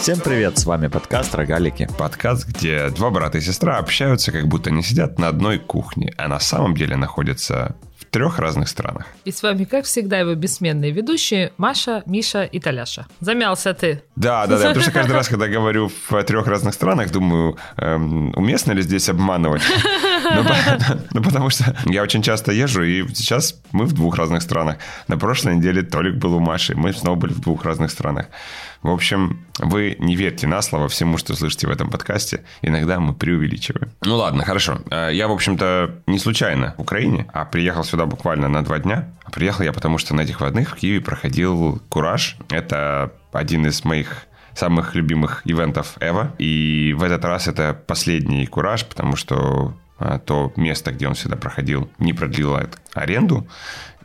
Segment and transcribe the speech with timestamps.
[0.00, 1.88] Всем привет, с вами подкаст «Рогалики».
[1.98, 6.28] Подкаст, где два брата и сестра общаются, как будто не сидят на одной кухне, а
[6.28, 9.06] на самом деле находятся в трех разных странах.
[9.24, 13.06] И с вами, как всегда, его бессменные ведущие Маша, Миша и Таляша.
[13.20, 14.02] Замялся ты.
[14.18, 18.32] Да, да, да, потому что каждый раз, когда говорю в трех разных странах, думаю, эм,
[18.36, 19.62] уместно ли здесь обманывать?
[20.24, 20.44] Ну,
[21.12, 24.78] ну, потому что я очень часто езжу, и сейчас мы в двух разных странах.
[25.06, 28.26] На прошлой неделе Толик был у Маши, мы снова были в двух разных странах.
[28.82, 32.44] В общем, вы не верьте на слово всему, что слышите в этом подкасте.
[32.62, 33.90] Иногда мы преувеличиваем.
[34.02, 34.80] Ну ладно, хорошо.
[34.90, 39.08] Э, я, в общем-то, не случайно в Украине, а приехал сюда буквально на два дня.
[39.32, 42.36] Приехал я потому, что на этих выходных в Киеве проходил «Кураж».
[42.50, 46.34] Это один из моих самых любимых ивентов Эва.
[46.38, 51.36] И в этот раз это последний «Кураж», потому что э, то место, где он всегда
[51.36, 53.46] проходил, не продлило аренду.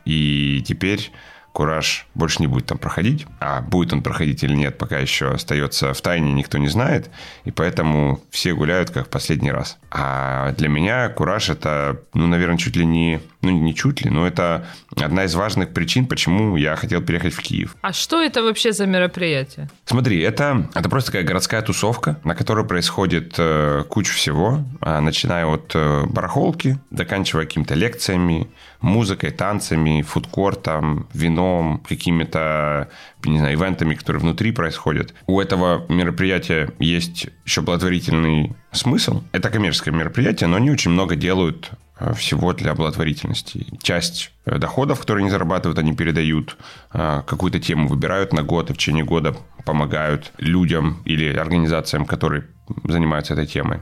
[0.04, 1.10] И теперь
[1.54, 3.26] Кураж больше не будет там проходить.
[3.38, 7.10] А будет он проходить или нет, пока еще остается в тайне, никто не знает.
[7.44, 9.78] И поэтому все гуляют как в последний раз.
[9.88, 14.26] А для меня Кураж это, ну, наверное, чуть ли не ну не чуть ли, но
[14.26, 17.76] это одна из важных причин, почему я хотел переехать в Киев.
[17.82, 19.68] А что это вообще за мероприятие?
[19.84, 25.46] Смотри, это, это просто такая городская тусовка, на которой происходит э, куча всего, э, начиная
[25.46, 28.48] от э, барахолки, заканчивая какими-то лекциями,
[28.80, 32.88] музыкой, танцами, фудкортом, вином, какими-то,
[33.24, 35.14] не знаю, ивентами, которые внутри происходят.
[35.26, 39.22] У этого мероприятия есть еще благотворительный смысл.
[39.32, 41.70] Это коммерческое мероприятие, но они очень много делают
[42.14, 43.66] всего для благотворительности.
[43.82, 46.56] Часть э, доходов, которые они зарабатывают, они передают,
[46.92, 52.46] э, какую-то тему выбирают на год, и в течение года помогают людям или организациям, которые
[52.84, 53.80] занимаются этой темой.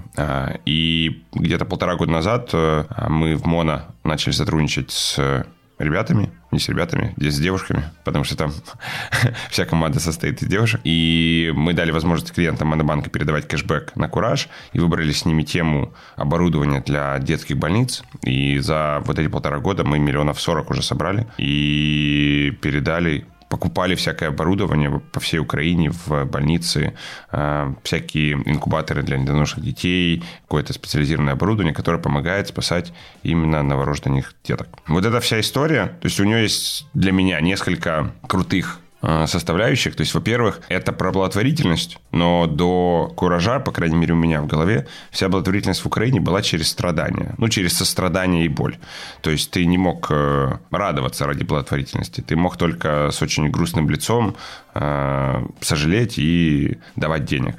[0.64, 5.44] И где-то полтора года назад мы в МОНО начали сотрудничать с
[5.78, 8.53] ребятами, не с ребятами, здесь с девушками, потому что там
[9.51, 10.81] вся команда состоит из девушек.
[10.84, 15.95] И мы дали возможность клиентам Монобанка передавать кэшбэк на Кураж и выбрали с ними тему
[16.17, 18.02] оборудования для детских больниц.
[18.23, 24.30] И за вот эти полтора года мы миллионов сорок уже собрали и передали покупали всякое
[24.30, 26.95] оборудование по всей Украине в больнице,
[27.33, 34.68] э, всякие инкубаторы для недоношенных детей, какое-то специализированное оборудование, которое помогает спасать именно новорожденных деток.
[34.89, 39.96] Вот эта вся история, то есть у нее есть для меня несколько крутых составляющих.
[39.96, 44.46] То есть, во-первых, это про благотворительность, но до куража, по крайней мере, у меня в
[44.46, 47.35] голове, вся благотворительность в Украине была через страдания.
[47.39, 48.77] Ну, через сострадание и боль.
[49.20, 52.20] То есть, ты не мог э, радоваться ради благотворительности.
[52.20, 54.36] Ты мог только с очень грустным лицом
[54.74, 57.57] э, сожалеть и давать денег.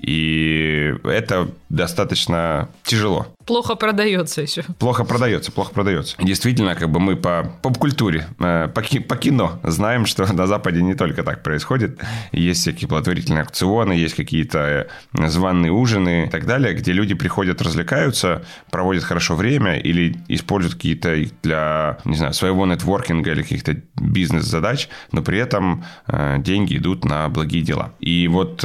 [0.00, 3.26] И это достаточно тяжело.
[3.46, 4.62] Плохо продается еще.
[4.78, 6.16] Плохо продается, плохо продается.
[6.20, 10.94] Действительно, как бы мы по поп-культуре, э, по, по кино знаем, что на Западе не
[10.94, 11.98] только так происходит.
[12.30, 14.86] Есть всякие благотворительные акционы, есть какие-то
[15.18, 20.76] э, званные ужины и так далее, где люди приходят, развлекаются, проводят хорошо время или используют
[20.76, 27.04] какие-то для, не знаю, своего нетворкинга или каких-то бизнес-задач, но при этом э, деньги идут
[27.04, 27.92] на благие дела.
[27.98, 28.60] И вот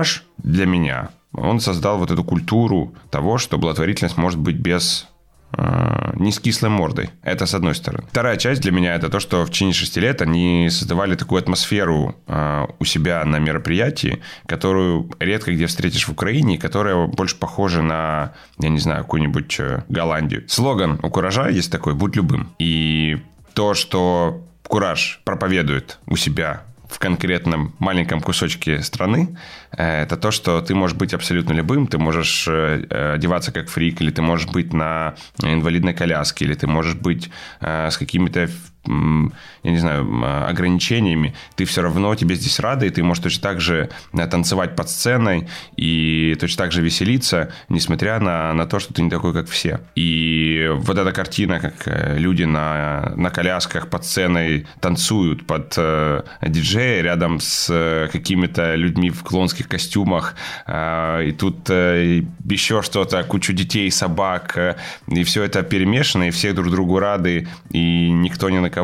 [0.00, 5.06] кураж для меня он создал вот эту культуру того, что благотворительность может быть без
[5.52, 7.10] э, не с кислой мордой.
[7.22, 8.04] Это с одной стороны.
[8.10, 12.16] Вторая часть для меня это то, что в течение шести лет они создавали такую атмосферу
[12.26, 18.32] э, у себя на мероприятии, которую редко где встретишь в Украине, которая больше похожа на,
[18.58, 20.48] я не знаю, какую-нибудь э, Голландию.
[20.48, 22.48] Слоган у Куража есть такой «Будь любым».
[22.58, 23.18] И
[23.54, 29.36] то, что Кураж проповедует у себя в конкретном маленьком кусочке страны,
[29.72, 34.00] э, это то, что ты можешь быть абсолютно любым, ты можешь э, одеваться как фрик,
[34.02, 37.30] или ты можешь быть на инвалидной коляске, или ты можешь быть
[37.60, 38.50] э, с какими-то
[38.86, 40.06] я не знаю,
[40.48, 44.74] ограничениями, ты все равно, тебе здесь рады, и ты можешь точно так же э, танцевать
[44.74, 49.32] под сценой и точно так же веселиться, несмотря на, на то, что ты не такой,
[49.32, 49.80] как все.
[49.94, 56.22] И вот эта картина, как э, люди на, на колясках под сценой танцуют под э,
[56.42, 63.22] диджея рядом с э, какими-то людьми в клонских костюмах, э, и тут э, еще что-то,
[63.24, 64.76] кучу детей, собак, э,
[65.06, 68.79] и все это перемешано, и все друг другу рады, и никто не на кого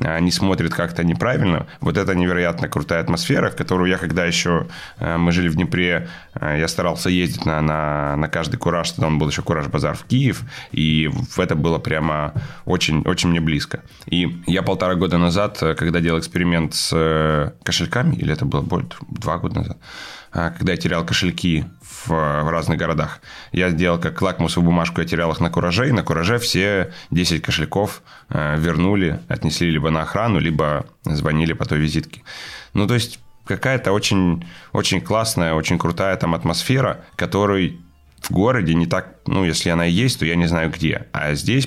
[0.00, 1.66] а, не смотрит как-то неправильно.
[1.80, 4.66] Вот это невероятно крутая атмосфера, в которую я, когда еще
[4.98, 9.06] а, мы жили в Днепре, а, я старался ездить на, на, на каждый кураж, тогда
[9.06, 10.42] он был еще кураж-базар в Киев,
[10.72, 12.34] и это было прямо
[12.64, 13.80] очень, очень мне близко.
[14.06, 18.88] И я полтора года назад, когда делал эксперимент с э, кошельками, или это было более
[19.08, 19.78] два года назад,
[20.32, 23.20] когда я терял кошельки в, в разных городах.
[23.52, 27.42] Я сделал как лакмусовую бумажку, я терял их на кураже, и на кураже все 10
[27.42, 32.22] кошельков э, вернули, отнесли либо на охрану, либо звонили по той визитке.
[32.74, 37.80] Ну, то есть какая-то очень, очень классная, очень крутая там атмосфера, которой
[38.20, 41.06] в городе не так, ну, если она и есть, то я не знаю где.
[41.12, 41.66] А здесь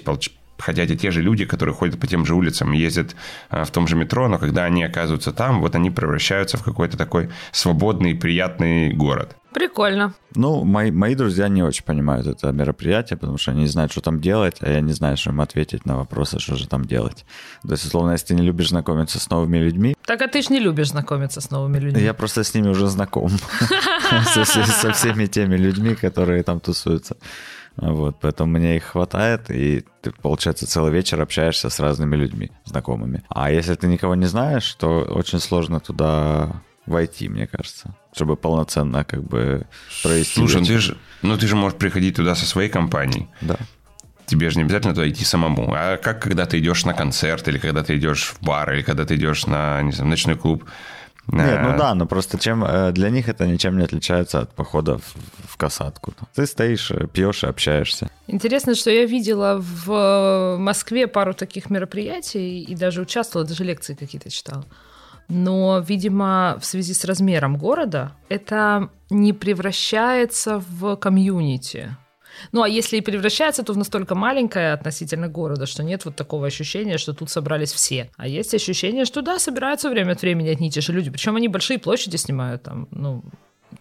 [0.57, 3.15] хотя это те же люди, которые ходят по тем же улицам, ездят
[3.49, 6.97] а, в том же метро, но когда они оказываются там, вот они превращаются в какой-то
[6.97, 9.35] такой свободный, приятный город.
[9.55, 10.13] Прикольно.
[10.35, 14.01] Ну, мои, мои друзья не очень понимают это мероприятие, потому что они не знают, что
[14.01, 17.25] там делать, а я не знаю, что им ответить на вопросы, что же там делать.
[17.61, 19.95] То есть, условно, если ты не любишь знакомиться с новыми людьми...
[20.05, 22.01] Так а ты ж не любишь знакомиться с новыми людьми.
[22.01, 23.29] Я просто с ними уже знаком.
[24.33, 27.15] Со всеми теми людьми, которые там тусуются.
[27.77, 33.23] Вот, поэтому мне их хватает, и ты, получается, целый вечер общаешься с разными людьми, знакомыми.
[33.29, 39.03] А если ты никого не знаешь, то очень сложно туда войти, мне кажется, чтобы полноценно
[39.03, 39.67] как бы
[40.03, 40.35] провести.
[40.35, 43.27] Слушай, ну ты же, ну ты же можешь приходить туда со своей компанией.
[43.41, 43.57] Да.
[44.25, 45.71] Тебе же не обязательно туда идти самому.
[45.75, 49.05] А как когда ты идешь на концерт, или когда ты идешь в бар, или когда
[49.05, 50.65] ты идешь на, не знаю, ночной клуб,
[51.27, 54.97] нет, ну да, но просто чем э, для них это ничем не отличается от похода
[54.97, 55.15] в,
[55.53, 56.13] в касатку.
[56.33, 58.09] Ты стоишь, э, пьешь и общаешься.
[58.27, 63.95] Интересно, что я видела в э, Москве пару таких мероприятий и даже участвовала, даже лекции
[63.95, 64.65] какие-то читала.
[65.27, 71.97] Но, видимо, в связи с размером города это не превращается в комьюнити.
[72.51, 76.47] Ну, а если и превращается, то в настолько маленькое относительно города, что нет вот такого
[76.47, 78.09] ощущения, что тут собрались все.
[78.17, 81.09] А есть ощущение, что да, собираются время от времени одни и те же люди.
[81.09, 83.23] Причем они большие площади снимают там, ну,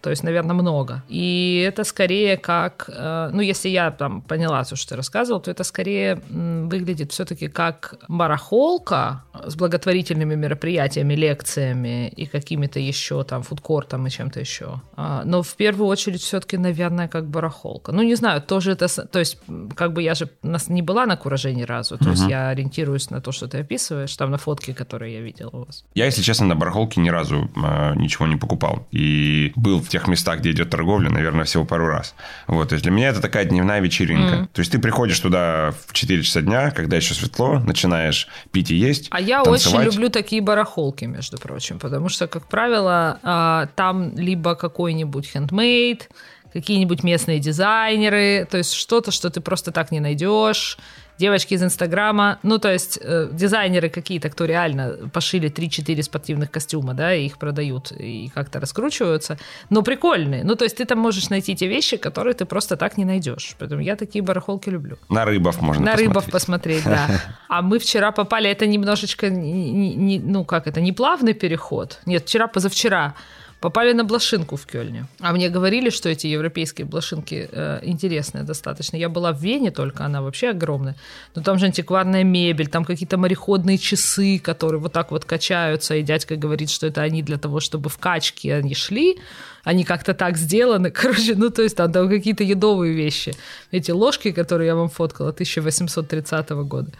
[0.01, 1.03] то есть, наверное, много.
[1.07, 5.51] И это скорее как, э, ну, если я там поняла то, что ты рассказывал, то
[5.51, 14.07] это скорее выглядит все-таки как барахолка с благотворительными мероприятиями, лекциями и какими-то еще там фудкортом
[14.07, 14.81] и чем-то еще.
[14.95, 17.91] А, но в первую очередь все-таки, наверное, как барахолка.
[17.91, 19.37] Ну, не знаю, тоже это, то есть,
[19.75, 20.29] как бы я же
[20.67, 22.11] не была на кураже ни разу, то uh-huh.
[22.11, 25.65] есть я ориентируюсь на то, что ты описываешь, там на фотки, которые я видел у
[25.65, 25.85] вас.
[25.95, 28.87] Я, если честно, на барахолке ни разу э, ничего не покупал.
[28.91, 32.15] И был в тех местах, где идет торговля, наверное, всего пару раз.
[32.47, 34.35] Вот, то есть для меня это такая дневная вечеринка.
[34.35, 34.47] Mm.
[34.53, 38.75] То есть ты приходишь туда в 4 часа дня, когда еще светло, начинаешь пить и
[38.75, 39.07] есть.
[39.11, 39.87] А я танцевать.
[39.87, 46.09] очень люблю такие барахолки, между прочим, потому что, как правило, а, там либо какой-нибудь хендмейд,
[46.53, 50.77] какие-нибудь местные дизайнеры, то есть что-то, что ты просто так не найдешь
[51.17, 56.93] девочки из Инстаграма, ну, то есть э, дизайнеры какие-то, кто реально пошили 3-4 спортивных костюма,
[56.93, 59.37] да, и их продают и как-то раскручиваются,
[59.69, 60.43] но прикольные.
[60.43, 63.55] Ну, то есть ты там можешь найти те вещи, которые ты просто так не найдешь.
[63.59, 64.97] Поэтому я такие барахолки люблю.
[65.09, 66.07] На рыбов можно На посмотреть.
[66.07, 67.07] рыбов посмотреть, да.
[67.49, 71.99] А мы вчера попали, это немножечко, не, не, ну, как это, не плавный переход.
[72.05, 73.13] Нет, вчера, позавчера
[73.59, 75.05] попали на блошинку в Кёльне.
[75.19, 78.97] А мне говорили, что эти европейские блошинки э, интересные достаточно.
[78.97, 80.95] Я была в Вене только, она вообще огромная.
[81.35, 86.03] Но там же антикварная мебель, там какие-то мореходные часы, которые вот так вот качаются, и
[86.03, 89.17] дядька говорит, что это они для того, чтобы в качке они шли,
[89.63, 90.91] они как-то так сделаны.
[91.01, 93.33] Короче, ну то есть там, там какие-то едовые вещи.
[93.71, 96.91] Эти ложки, которые я вам фоткала, 1830 года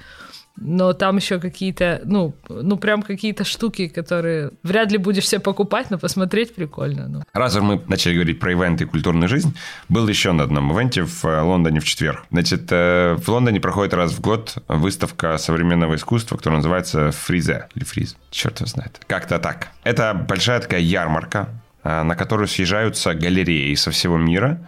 [0.57, 5.91] но там еще какие-то, ну, ну прям какие-то штуки, которые вряд ли будешь все покупать,
[5.91, 7.07] но посмотреть прикольно.
[7.07, 7.23] Ну.
[7.33, 9.55] Раз мы начали говорить про ивенты и культурную жизнь,
[9.89, 12.25] был еще на одном ивенте в э, Лондоне в четверг.
[12.31, 17.83] Значит, э, в Лондоне проходит раз в год выставка современного искусства, которая называется Фризе или
[17.83, 19.01] Фриз, черт его знает.
[19.07, 19.69] Как-то так.
[19.83, 21.49] Это большая такая ярмарка,
[21.83, 24.59] э, на которую съезжаются галереи со всего мира,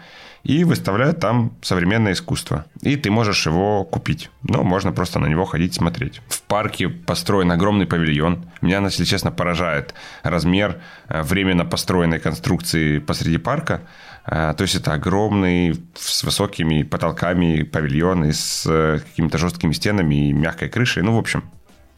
[0.47, 2.65] и выставляют там современное искусство.
[2.81, 4.29] И ты можешь его купить.
[4.43, 6.21] Ну, можно просто на него ходить смотреть.
[6.29, 8.45] В парке построен огромный павильон.
[8.61, 13.81] Меня, если честно, поражает размер э, временно построенной конструкции посреди парка.
[14.25, 20.29] Э, то есть это огромный с высокими потолками павильон и с э, какими-то жесткими стенами
[20.29, 21.03] и мягкой крышей.
[21.03, 21.43] Ну, в общем,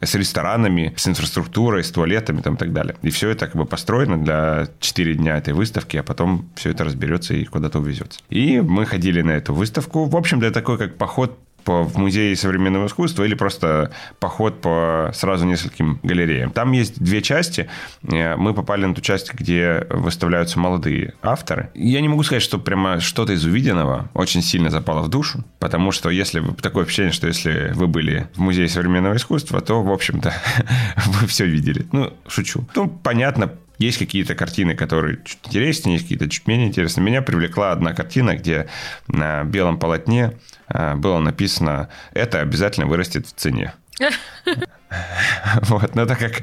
[0.00, 2.96] с ресторанами, с инфраструктурой, с туалетами там, и так далее.
[3.02, 6.84] И все это как бы построено для 4 дня этой выставки, а потом все это
[6.84, 8.20] разберется и куда-то увезется.
[8.30, 10.04] И мы ходили на эту выставку.
[10.04, 15.10] В общем, для такой как поход по, в музее современного искусства или просто поход по
[15.14, 16.50] сразу нескольким галереям.
[16.50, 17.68] Там есть две части.
[18.02, 21.70] Э, мы попали на ту часть, где выставляются молодые авторы.
[21.74, 25.92] Я не могу сказать, что прямо что-то из увиденного очень сильно запало в душу, потому
[25.92, 30.34] что если такое впечатление, что если вы были в музее современного искусства, то, в общем-то,
[31.06, 31.86] вы все видели.
[31.92, 32.66] Ну, шучу.
[32.74, 37.04] Ну, понятно, есть какие-то картины, которые чуть интереснее, есть какие-то чуть менее интересные.
[37.04, 38.68] Меня привлекла одна картина, где
[39.08, 40.34] на белом полотне
[40.68, 43.72] а, было написано «это обязательно вырастет в цене».
[45.62, 46.42] Вот, но так как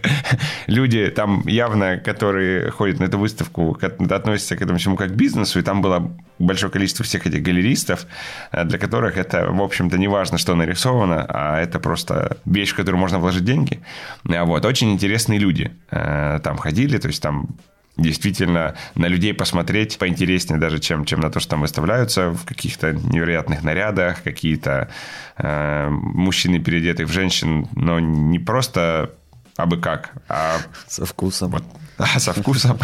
[0.67, 5.59] люди там явно, которые ходят на эту выставку, относятся к этому всему как к бизнесу,
[5.59, 8.05] и там было большое количество всех этих галеристов,
[8.51, 12.75] а, для которых это, в общем-то, не важно, что нарисовано, а это просто вещь, в
[12.75, 13.79] которую можно вложить деньги.
[14.27, 17.49] А вот, очень интересные люди там ходили, то есть там
[17.97, 22.93] действительно на людей посмотреть поинтереснее даже, чем, чем на то, что там выставляются в каких-то
[22.93, 24.89] невероятных нарядах, какие-то
[25.37, 29.11] э, мужчины, переодетых в женщин, но не просто
[29.55, 31.51] абы как, а со вкусом.
[31.51, 31.63] Вот,
[32.17, 32.77] со вкусом.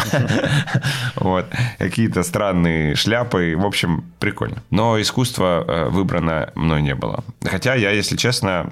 [1.16, 1.46] вот.
[1.78, 3.54] Какие-то странные шляпы.
[3.56, 4.62] В общем, прикольно.
[4.70, 7.24] Но искусство э, выбрано мной не было.
[7.44, 8.68] Хотя я, если честно,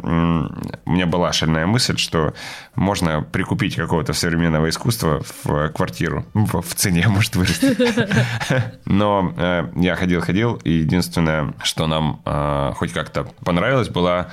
[0.85, 2.35] у меня была шальная мысль, что
[2.75, 6.25] можно прикупить какого-то современного искусства в квартиру.
[6.35, 7.77] В цене может вырасти.
[8.85, 14.29] Но э, я ходил-ходил, и единственное, что нам э, хоть как-то понравилось, была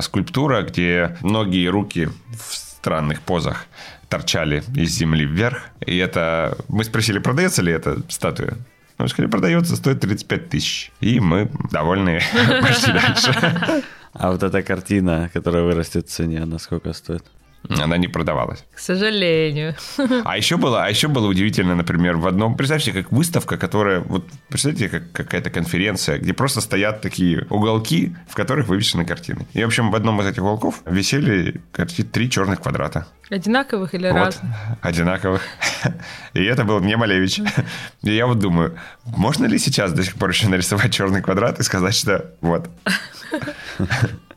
[0.00, 3.66] скульптура, где ноги и руки в странных позах
[4.10, 5.62] торчали из земли вверх.
[5.86, 6.58] И это...
[6.68, 8.58] Мы спросили, продается ли эта статуя.
[8.98, 10.92] Мы сказали, продается, стоит 35 тысяч.
[11.00, 12.20] И мы довольны
[12.60, 13.84] пошли дальше.
[14.12, 17.24] А вот эта картина, которая вырастет в цене, она сколько стоит?
[17.68, 18.64] Она не продавалась.
[18.74, 19.74] К сожалению.
[20.24, 24.28] А еще было, а еще было удивительно, например, в одном, представьте, как выставка, которая, вот
[24.48, 29.46] представьте, как какая-то конференция, где просто стоят такие уголки, в которых вывешены картины.
[29.52, 33.06] И, в общем, в одном из этих уголков висели картины три черных квадрата.
[33.30, 34.52] Одинаковых или вот, разных?
[34.80, 35.42] Одинаковых.
[36.34, 37.40] И это был мне Малевич.
[38.02, 41.62] И я вот думаю, можно ли сейчас до сих пор еще нарисовать черный квадрат и
[41.62, 42.68] сказать, что вот.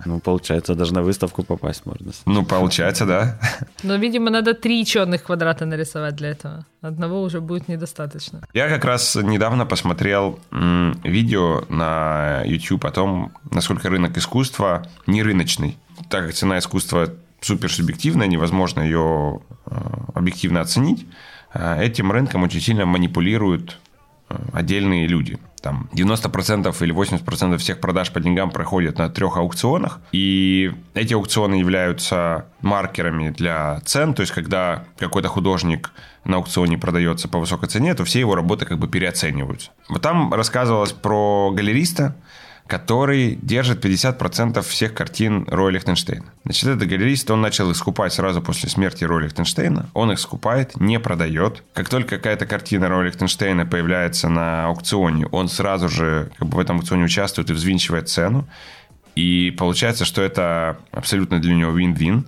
[0.05, 2.11] Ну, получается, даже на выставку попасть можно.
[2.25, 3.39] Ну, получается, да.
[3.83, 6.65] Но, видимо, надо три черных квадрата нарисовать для этого.
[6.81, 8.41] Одного уже будет недостаточно.
[8.53, 15.23] Я как раз недавно посмотрел м, видео на YouTube о том, насколько рынок искусства не
[15.23, 15.77] рыночный.
[16.09, 19.75] Так как цена искусства супер субъективная, невозможно ее э,
[20.13, 21.05] объективно оценить,
[21.53, 23.79] э, этим рынком очень сильно манипулируют
[24.29, 30.01] э, отдельные люди– там 90% или 80% всех продаж по деньгам проходят на трех аукционах,
[30.11, 35.91] и эти аукционы являются маркерами для цен, то есть когда какой-то художник
[36.25, 39.71] на аукционе продается по высокой цене, то все его работы как бы переоцениваются.
[39.87, 42.15] Вот там рассказывалось про галериста,
[42.67, 46.25] который держит 50% всех картин Роя Лихтенштейна.
[46.43, 49.89] Значит, этот галерист, он начал их скупать сразу после смерти Роя Лихтенштейна.
[49.93, 51.63] Он их скупает, не продает.
[51.73, 56.59] Как только какая-то картина Роя Лихтенштейна появляется на аукционе, он сразу же как бы в
[56.59, 58.47] этом аукционе участвует и взвинчивает цену.
[59.15, 62.25] И получается, что это абсолютно для него вин-вин.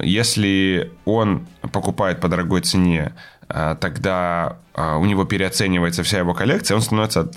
[0.00, 3.12] Если он покупает по дорогой цене,
[3.48, 7.30] а, тогда у него переоценивается вся его коллекция, он становится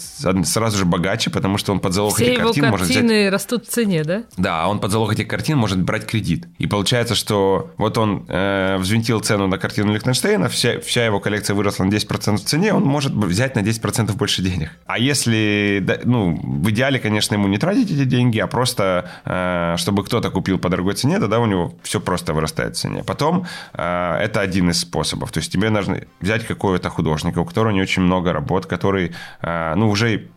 [0.43, 2.97] сразу же богаче, потому что он под залог Все этих его картин может взять...
[2.97, 4.23] картины растут в цене, да?
[4.37, 6.47] Да, он под залог этих картин может брать кредит.
[6.57, 11.55] И получается, что вот он э, взвинтил цену на картину Лихтенштейна, вся, вся его коллекция
[11.55, 14.71] выросла на 10% в цене, он может взять на 10% больше денег.
[14.85, 20.03] А если, ну, в идеале, конечно, ему не тратить эти деньги, а просто, э, чтобы
[20.03, 23.03] кто-то купил по дорогой цене, тогда у него все просто вырастает в цене.
[23.03, 25.31] Потом э, это один из способов.
[25.31, 26.89] То есть тебе нужно взять какого-то
[27.29, 30.27] художника, у которого не очень много работ, который, э, ну, уже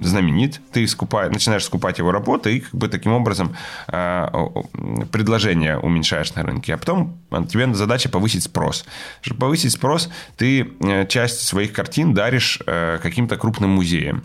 [0.00, 3.54] знаменит, ты скупай, начинаешь скупать его работы и как бы таким образом
[3.88, 4.28] э,
[5.10, 6.74] предложение уменьшаешь на рынке.
[6.74, 8.84] А потом э, тебе задача повысить спрос.
[9.20, 10.66] Чтобы повысить спрос, ты
[11.08, 12.60] часть своих картин даришь
[13.02, 14.22] каким-то крупным музеям.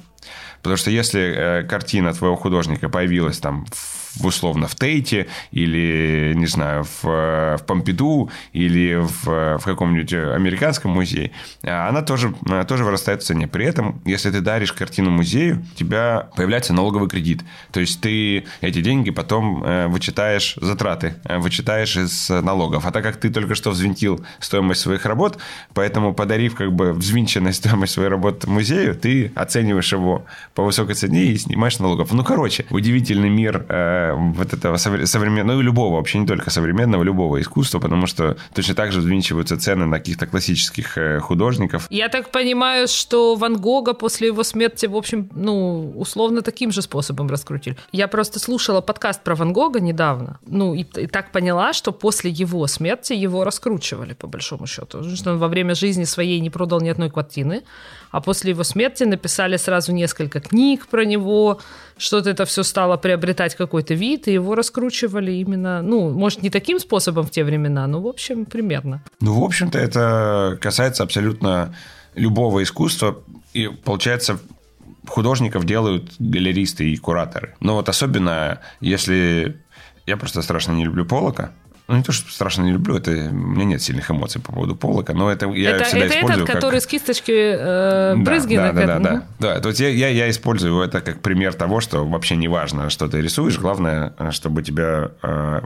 [0.62, 6.84] Потому что если картина твоего художника появилась там в, условно в Тейте или, не знаю,
[6.84, 11.32] в, в Помпиду или в, в каком-нибудь американском музее,
[11.64, 12.34] она тоже,
[12.68, 13.48] тоже вырастает в цене.
[13.48, 17.44] При этом, если ты даришь картину музею, у тебя появляется налоговый кредит.
[17.72, 22.86] То есть ты эти деньги потом э, вычитаешь затраты, э, вычитаешь из налогов.
[22.86, 25.38] А так как ты только что взвинтил стоимость своих работ,
[25.74, 31.26] поэтому подарив как бы взвинченную стоимость своей работы музею, ты оцениваешь его по высокой цене
[31.26, 32.12] и снимаешь налогов.
[32.12, 37.40] Ну, короче, удивительный мир э, вот этого современного, ну любого, вообще не только современного, любого
[37.42, 41.88] искусства, потому что точно так же взвинчиваются цены на каких-то классических э, художников.
[41.90, 46.82] Я так понимаю, что Ван Гога после его смерти, в общем, ну, условно таким же
[46.82, 47.78] способом раскрутили.
[47.92, 52.32] Я просто слушала подкаст про Ван Гога недавно, ну, и, и так поняла, что после
[52.32, 54.98] его смерти его раскручивали, по большому счету.
[54.98, 57.64] Потому что он во время жизни своей не продал ни одной квартиры,
[58.18, 61.60] а после его смерти написали сразу несколько книг про него,
[62.00, 66.80] что-то это все стало приобретать какой-то вид, и его раскручивали именно, ну, может, не таким
[66.80, 69.04] способом в те времена, но, в общем, примерно.
[69.22, 71.76] Ну, в общем-то, это касается абсолютно
[72.16, 73.20] любого искусства,
[73.54, 74.40] и, получается,
[75.08, 77.54] художников делают галеристы и кураторы.
[77.60, 79.62] Но вот особенно, если...
[80.08, 81.52] Я просто страшно не люблю Полока,
[81.88, 84.76] ну, не то, что страшно не люблю, это у меня нет сильных эмоций по поводу
[84.76, 86.56] полока, но это я это, всегда это использую этот, как...
[86.56, 89.60] который с кисточки э, брызги да, да, да, да, да, да.
[89.62, 93.08] То есть я, я, я использую это как пример того, что вообще не важно, что
[93.08, 95.62] ты рисуешь, главное, чтобы тебя э,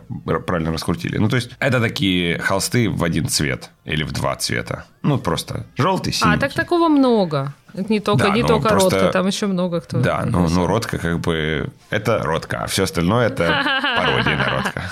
[0.46, 1.18] правильно раскрутили.
[1.18, 4.86] Ну, то есть это такие холсты в один цвет или в два цвета.
[5.02, 6.36] Ну, просто желтый, синий.
[6.36, 7.54] А, так такого много.
[7.74, 10.00] Это не только, Да, не ну, только просто- Ротко, там еще много кто.
[10.00, 11.70] Да, ну, ну Ротко как бы...
[11.90, 13.48] Это Ротко, а все остальное это
[13.98, 14.84] пародия на Ротко.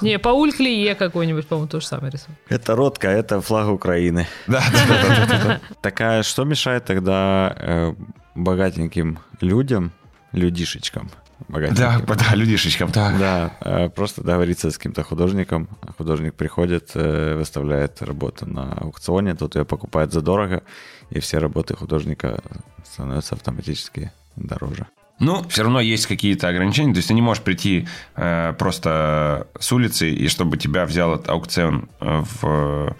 [0.00, 2.38] Не, Пауль Клие какой-нибудь, по-моему, то же самое рисует.
[2.48, 4.26] Это ротка, это флаг Украины.
[4.46, 5.60] Да, да, да, да, да, да.
[5.82, 7.94] Такая, что мешает тогда э,
[8.34, 9.92] богатеньким людям,
[10.32, 11.10] людишечкам,
[11.50, 13.18] богатеньким, Да, да, людишечкам, так.
[13.18, 15.68] Да, э, просто договориться с каким-то художником.
[15.98, 20.62] Художник приходит, э, выставляет работу на аукционе, тот ее покупает задорого,
[21.10, 22.42] и все работы художника
[22.84, 24.86] становятся автоматически дороже.
[25.20, 26.94] Ну, все равно есть какие-то ограничения.
[26.94, 31.28] То есть ты не можешь прийти э, просто с улицы, и чтобы тебя взял этот
[31.28, 32.96] аукцион э, в,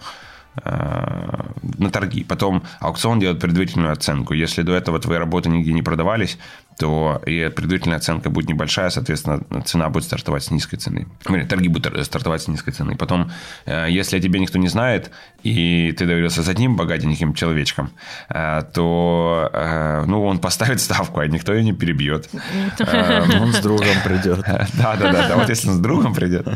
[0.55, 2.23] на торги.
[2.23, 4.33] Потом аукцион делает предварительную оценку.
[4.33, 6.37] Если до этого твои работы нигде не продавались,
[6.77, 11.07] то и предварительная оценка будет небольшая, соответственно, цена будет стартовать с низкой цены.
[11.25, 12.95] Вернее, торги будут стартовать с низкой цены.
[12.95, 13.31] Потом,
[13.65, 15.11] э, если о тебе никто не знает,
[15.43, 17.91] и ты договорился с одним богатеньким человечком,
[18.29, 22.29] э, то э, ну, он поставит ставку, а никто ее не перебьет.
[22.79, 24.39] Э, Он с другом придет.
[24.73, 25.35] Да, да, да, да.
[25.35, 26.47] Вот если он с другом придет.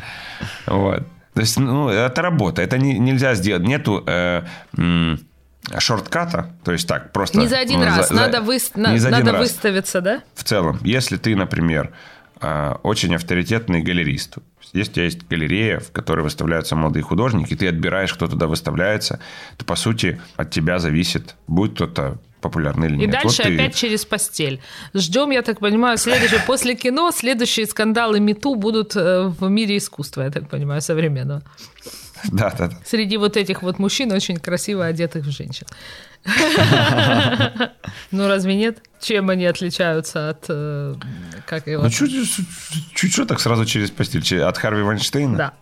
[0.66, 1.04] Вот.
[1.36, 2.62] То есть, ну, это работа.
[2.62, 3.64] Это не, нельзя сделать.
[3.64, 4.44] Нету э,
[4.78, 5.20] м,
[5.78, 6.56] шортката.
[6.64, 7.38] То есть так, просто...
[7.40, 9.42] Не за один ну, раз, за- надо, выс- на- не за один надо раз.
[9.42, 10.24] выставиться, да?
[10.34, 11.92] В целом, если ты, например,
[12.42, 14.38] э, очень авторитетный галерист,
[14.74, 18.48] если у тебя есть галерея, в которой выставляются молодые художники, и ты отбираешь, кто туда
[18.48, 19.20] выставляется,
[19.58, 22.18] то, по сути, от тебя зависит, будет кто-то
[22.50, 23.12] популярный или И нет.
[23.12, 24.60] дальше Вот опять через постель.
[24.94, 30.24] Ждем, я так понимаю, следующее после кино следующие скандалы МИТУ будут э, в мире искусства,
[30.24, 31.42] я так понимаю, современного.
[32.32, 32.78] Да, да, да.
[32.86, 35.68] Среди вот этих вот мужчин, очень красиво одетых женщин.
[38.12, 38.80] Ну, разве нет?
[39.00, 40.46] Чем они отличаются от...
[40.50, 40.96] э,
[41.46, 41.84] Как его?
[41.84, 44.42] Ну, чуть-чуть так сразу через постель.
[44.42, 45.38] От Харви Вайнштейна?
[45.38, 45.54] Да.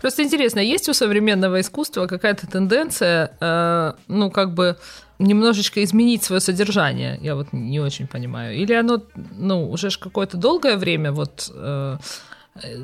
[0.00, 4.76] Просто интересно, есть у современного искусства какая-то тенденция, э, ну, как бы
[5.18, 7.18] немножечко изменить свое содержание?
[7.22, 8.54] Я вот не очень понимаю.
[8.56, 9.02] Или оно,
[9.38, 11.50] ну, уже ж какое-то долгое время вот...
[11.54, 11.96] э,
[12.62, 12.76] э,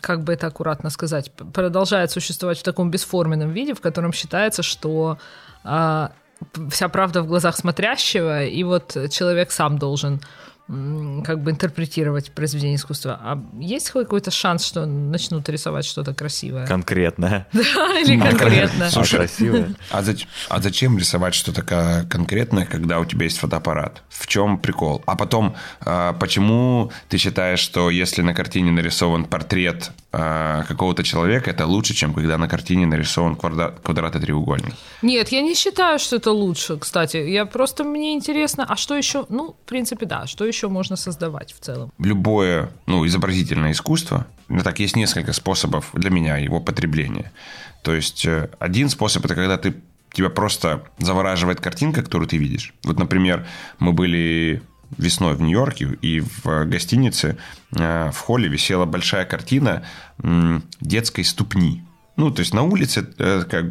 [0.00, 5.18] как бы это аккуратно сказать, продолжает существовать в таком бесформенном виде, в котором считается, что
[5.62, 10.20] п- вся правда в глазах смотрящего, и вот человек сам должен
[10.68, 13.18] как бы интерпретировать произведение искусства.
[13.22, 16.66] А есть хоть какой-то шанс, что начнут рисовать что-то красивое?
[16.66, 17.46] Конкретное.
[17.52, 18.86] Или конкретно?
[18.86, 19.74] А Слушай, красивое.
[19.90, 20.02] А,
[20.50, 21.62] а зачем рисовать что-то
[22.08, 24.02] конкретное, когда у тебя есть фотоаппарат?
[24.10, 25.02] В чем прикол?
[25.06, 31.50] А потом, а, почему ты считаешь, что если на картине нарисован портрет а, какого-то человека,
[31.50, 34.74] это лучше, чем когда на картине нарисован квадрат, квадрат и треугольник?
[35.00, 37.16] Нет, я не считаю, что это лучше, кстати.
[37.16, 41.52] Я просто, мне интересно, а что еще, ну, в принципе, да, что еще можно создавать
[41.52, 41.92] в целом?
[41.98, 47.32] любое ну, изобразительное искусство, ну так, есть несколько способов для меня его потребления.
[47.82, 49.74] То есть э, один способ это когда ты
[50.12, 52.74] тебя просто завораживает картинка, которую ты видишь.
[52.82, 53.46] Вот, например,
[53.78, 54.62] мы были
[54.96, 57.36] весной в Нью-Йорке, и в гостинице
[57.72, 59.84] э, в холле висела большая картина
[60.80, 61.84] детской ступни.
[62.18, 63.64] Ну, то есть на улице э, как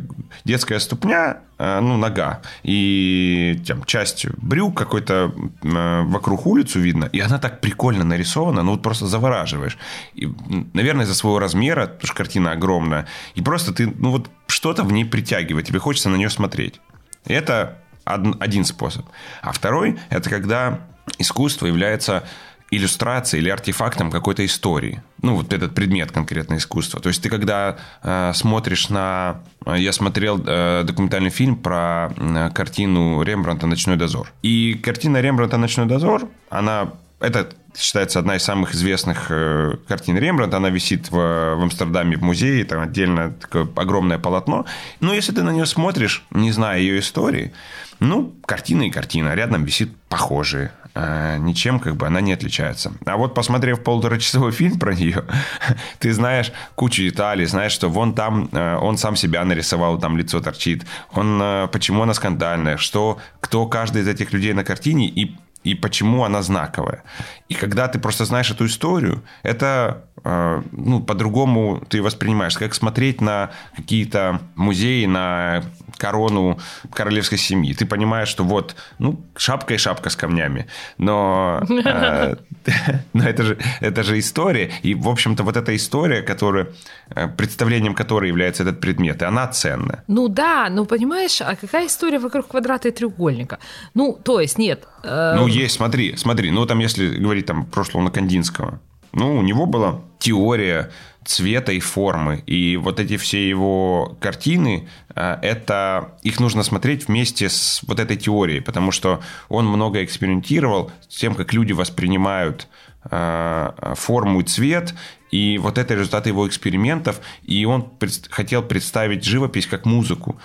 [0.45, 5.33] детская ступня, э, ну, нога, и там, часть брюк какой-то
[5.63, 9.77] э, вокруг улицу видно, и она так прикольно нарисована, ну, вот просто завораживаешь.
[10.15, 10.29] И,
[10.73, 13.05] наверное, из-за своего размера, потому что картина огромная,
[13.35, 16.79] и просто ты, ну, вот что-то в ней притягивает, тебе хочется на нее смотреть.
[17.25, 19.05] Это од- один способ.
[19.41, 20.79] А второй– это когда
[21.17, 22.23] искусство является
[22.69, 25.01] иллюстрацией или артефактом какой-то истории.
[25.21, 26.99] Ну, вот этот предмет конкретно искусства.
[26.99, 29.41] То есть ты когда э, смотришь на...
[29.65, 34.31] э, Я смотрел э, документальный фильм про э, картину Рембранта «Ночной дозор».
[34.41, 36.91] И картина Рембранта «Ночной дозор», она...
[37.19, 40.57] Это считается одна из самых известных э, картин Рембрандта.
[40.57, 44.65] Она висит в, в Амстердаме в музее, там отдельно такое огромное полотно.
[44.99, 47.53] Но если ты на нее смотришь, не зная ее истории,
[47.99, 49.33] ну, картина и картина.
[49.33, 50.71] Рядом висит похожие.
[50.99, 52.91] Э, ничем как бы она не отличается.
[53.05, 55.25] А вот посмотрев полуторачасовой фильм про нее,
[55.99, 60.39] ты знаешь кучу деталей, знаешь, что вон там э, он сам себя нарисовал, там лицо
[60.39, 65.35] торчит, он, э, почему она скандальная, что, кто каждый из этих людей на картине, и
[65.67, 67.03] и почему она знаковая.
[67.49, 72.57] И когда ты просто знаешь эту историю, это э, ну, по-другому ты воспринимаешь.
[72.57, 75.63] Как смотреть на какие-то музеи, на
[75.97, 76.59] корону
[76.93, 77.73] королевской семьи.
[77.73, 80.67] Ты понимаешь, что вот, ну, шапка и шапка с камнями.
[80.97, 82.35] Но, э,
[83.13, 84.71] но это, же, это же история.
[84.83, 86.67] И, в общем-то, вот эта история, которая,
[87.15, 90.03] э, представлением которой является этот предмет, и она ценна.
[90.07, 93.59] Ну да, ну понимаешь, а какая история вокруг квадрата и треугольника?
[93.93, 94.87] Ну, то есть, нет.
[95.03, 96.51] Ну, есть, смотри, смотри.
[96.51, 98.79] Ну, там, если говорить там прошлого Кандинского,
[99.13, 100.91] ну, у него была теория
[101.27, 102.43] цвета и формы.
[102.47, 108.15] И вот эти все его картины, э, это их нужно смотреть вместе с вот этой
[108.15, 112.67] теорией, потому что он много экспериментировал с тем, как люди воспринимают
[113.11, 114.95] э, форму и цвет,
[115.31, 120.39] и вот это результаты его экспериментов, и он пред, хотел представить живопись как музыку.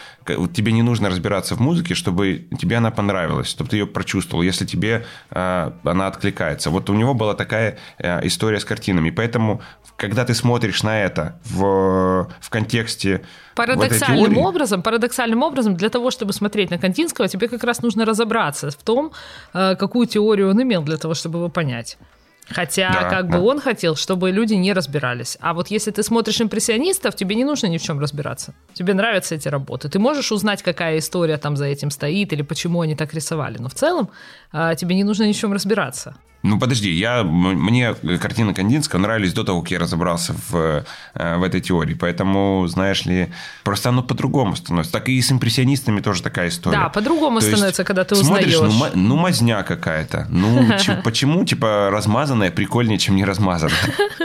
[0.53, 4.67] Тебе не нужно разбираться в музыке, чтобы тебе она понравилась, чтобы ты ее прочувствовал, если
[4.67, 6.71] тебе э, она откликается.
[6.71, 9.11] Вот у него была такая э, история с картинами.
[9.11, 9.61] Поэтому,
[9.97, 13.23] когда ты смотришь на это в, в контексте
[13.55, 18.05] Парадоксальным вот образом, парадоксальным образом, для того, чтобы смотреть на Кандинского, тебе как раз нужно
[18.05, 19.13] разобраться в том,
[19.53, 21.99] э, какую теорию он имел для того, чтобы его понять.
[22.49, 23.39] Хотя, да, как да.
[23.39, 25.39] бы он хотел, чтобы люди не разбирались.
[25.41, 28.55] А вот если ты смотришь импрессионистов, тебе не нужно ни в чем разбираться.
[28.75, 29.89] Тебе нравятся эти работы.
[29.89, 33.59] Ты можешь узнать, какая история там за этим стоит или почему они так рисовали.
[33.59, 34.11] Но в целом
[34.51, 36.17] а, тебе не нужно ни в чем разбираться.
[36.43, 41.43] Ну, подожди, я, мне картины Кандинского нравились до того, как я разобрался в, э, в
[41.45, 41.95] этой теории.
[41.95, 44.93] Поэтому, знаешь ли, просто оно по-другому становится.
[44.93, 46.79] Так и с импрессионистами тоже такая история.
[46.79, 48.57] Да, по-другому То становится, когда ты узнаешь.
[48.57, 50.27] Смотришь, ну, ну мазня какая-то.
[50.31, 50.69] Ну,
[51.05, 53.79] почему, типа, размазанная прикольнее, чем не размазанная?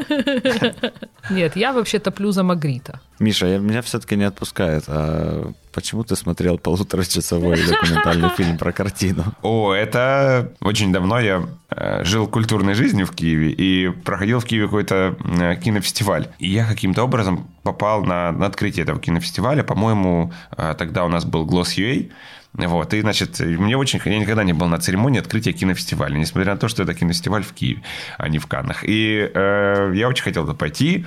[1.30, 3.00] Нет, я вообще топлю за Магрита.
[3.20, 4.86] Миша, меня все-таки не отпускает.
[4.88, 9.24] А почему ты смотрел полуторачасовой документальный фильм про картину?
[9.42, 14.66] О, это очень давно я э, жил культурной жизнью в Киеве и проходил в Киеве
[14.66, 16.28] какой-то э, кинофестиваль.
[16.40, 19.64] И я каким-то образом попал на, на открытие этого кинофестиваля.
[19.64, 22.12] По-моему, э, тогда у нас был Gloss.ua,
[22.54, 24.02] вот, и, значит, мне очень...
[24.06, 27.54] Я никогда не был на церемонии открытия кинофестиваля, несмотря на то, что это кинофестиваль в
[27.54, 27.84] Киеве,
[28.18, 28.84] а не в Каннах.
[28.84, 31.06] И э, я очень хотел туда пойти,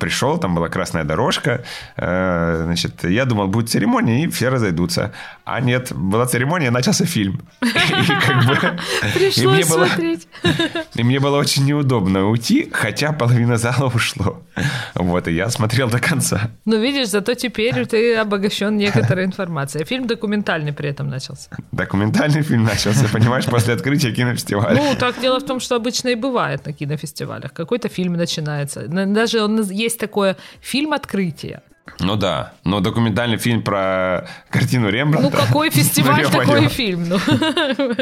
[0.00, 1.64] пришел, там была красная дорожка,
[1.96, 5.12] э, значит, я думал, будет церемония, и все разойдутся.
[5.44, 7.40] А нет, была церемония, начался фильм.
[9.14, 10.28] Пришлось смотреть.
[10.94, 14.42] И мне было очень неудобно уйти, хотя половина зала ушло.
[14.94, 16.50] Вот, и я смотрел до конца.
[16.64, 19.84] Ну, видишь, зато теперь ты обогащен некоторой информацией.
[19.84, 21.50] Фильм документальный при этом начался.
[21.72, 24.76] Документальный фильм начался, понимаешь, после открытия кинофестиваля.
[24.76, 27.52] Ну, так дело в том, что обычно и бывает на кинофестивалях.
[27.52, 28.86] Какой-то фильм начинается.
[28.88, 29.38] Даже
[29.70, 31.62] есть такое фильм открытия.
[32.00, 35.30] Ну да, но документальный фильм про картину Рембрандта.
[35.30, 37.08] Ну какой фестиваль, ну, такой фильм.
[37.08, 37.18] Ну.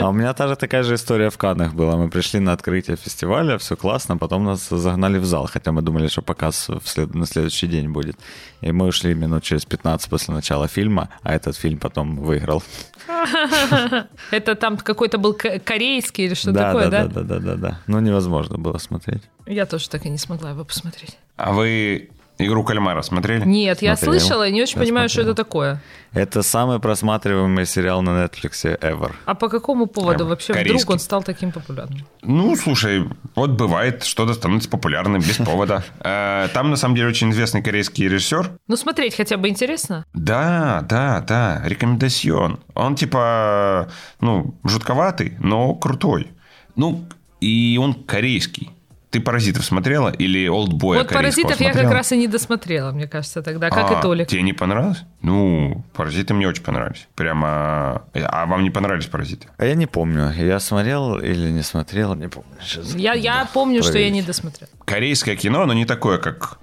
[0.00, 1.96] А у меня тоже такая же история в Каннах была.
[1.96, 6.08] Мы пришли на открытие фестиваля, все классно, потом нас загнали в зал, хотя мы думали,
[6.08, 7.14] что показ след...
[7.14, 8.16] на следующий день будет.
[8.60, 12.62] И мы ушли минут через 15 после начала фильма, а этот фильм потом выиграл.
[14.30, 17.06] Это там какой-то был корейский или что да, такое, да?
[17.06, 17.80] Да, да, да, да, да.
[17.86, 19.22] Ну, невозможно было смотреть.
[19.46, 21.16] Я тоже так и не смогла его посмотреть.
[21.36, 23.44] А вы Игру кальмара смотрели?
[23.46, 24.20] Нет, я Смотрел.
[24.20, 25.24] слышала и не очень я понимаю, смотрел.
[25.24, 25.82] что это такое.
[26.12, 29.12] Это самый просматриваемый сериал на Netflix ever.
[29.24, 30.28] А по какому поводу ever.
[30.28, 30.74] вообще Корейский.
[30.76, 32.06] вдруг он стал таким популярным?
[32.22, 35.82] Ну, слушай, вот бывает, что-то становится популярным без повода.
[36.00, 38.50] Э, там, на самом деле, очень известный корейский режиссер.
[38.68, 40.04] Ну, смотреть хотя бы интересно?
[40.12, 42.60] Да, да, да, рекомендацион.
[42.74, 43.88] Он типа,
[44.20, 46.28] ну, жутковатый, но крутой.
[46.74, 47.06] Ну,
[47.40, 48.70] и он корейский.
[49.10, 51.76] Ты «Паразитов» смотрела или «Олдбоя» Вот «Паразитов» смотрела?
[51.76, 54.28] я как раз и не досмотрела, мне кажется, тогда, как а, и Толик.
[54.28, 55.04] Тебе не понравилось?
[55.22, 57.08] Ну, «Паразиты» мне очень понравились.
[57.14, 58.02] Прямо...
[58.14, 59.48] А вам не понравились «Паразиты»?
[59.56, 62.50] А я не помню, я смотрел или не смотрел, не помню.
[62.60, 63.88] Сейчас, я, я помню, проверить.
[63.88, 64.68] что я не досмотрел.
[64.84, 66.58] Корейское кино, оно не такое, как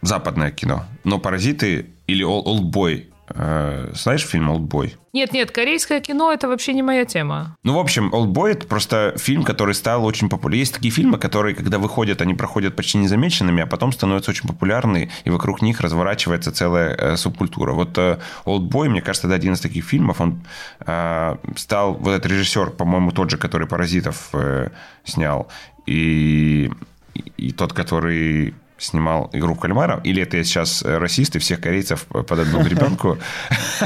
[0.00, 0.84] западное кино.
[1.04, 4.96] Но «Паразиты» или «Олдбой» Э, знаешь фильм «Олдбой»?
[5.12, 7.56] Нет, нет, корейское кино это вообще не моя тема.
[7.62, 10.60] Ну, в общем, «Олдбой»— это просто фильм, который стал очень популярным.
[10.60, 15.10] Есть такие фильмы, которые, когда выходят, они проходят почти незамеченными, а потом становятся очень популярны,
[15.24, 17.72] и вокруг них разворачивается целая э, субкультура.
[17.72, 20.20] Вот э, «Олдбой», мне кажется, это один из таких фильмов.
[20.20, 20.44] Он
[20.80, 24.70] э, стал, вот этот режиссер, по-моему, тот же, который «Паразитов» э,
[25.04, 25.48] снял,
[25.86, 26.70] и,
[27.36, 32.06] и тот, который снимал игру кальмара, или это я сейчас э, расист и всех корейцев
[32.06, 33.18] под одну гребенку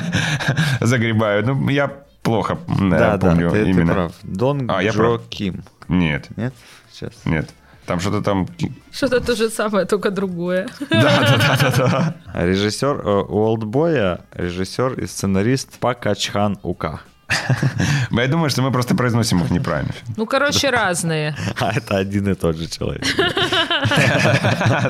[0.81, 1.47] загребаю.
[1.47, 1.89] Ну, я
[2.23, 3.87] плохо да, помню да, именно.
[3.87, 4.13] Ты прав.
[4.23, 5.65] Дон а, Джо Ким.
[5.89, 6.29] Нет.
[6.37, 6.55] Нет?
[6.93, 7.13] Сейчас.
[7.25, 7.49] Нет.
[7.87, 8.47] Там что-то там...
[8.93, 10.69] Что-то то же самое, только другое.
[10.91, 12.45] Да, да, да, да.
[12.45, 17.01] Режиссер э, Олдбоя, режиссер и сценарист Пак Ачхан Ука.
[18.11, 19.93] Я думаю, что мы просто произносим их неправильно.
[20.17, 21.37] Ну, короче, разные.
[21.61, 23.05] А это один и тот же человек.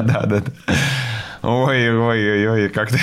[0.05, 0.43] Да, да, да.
[1.43, 2.99] Ой, ой, ой, ой, как то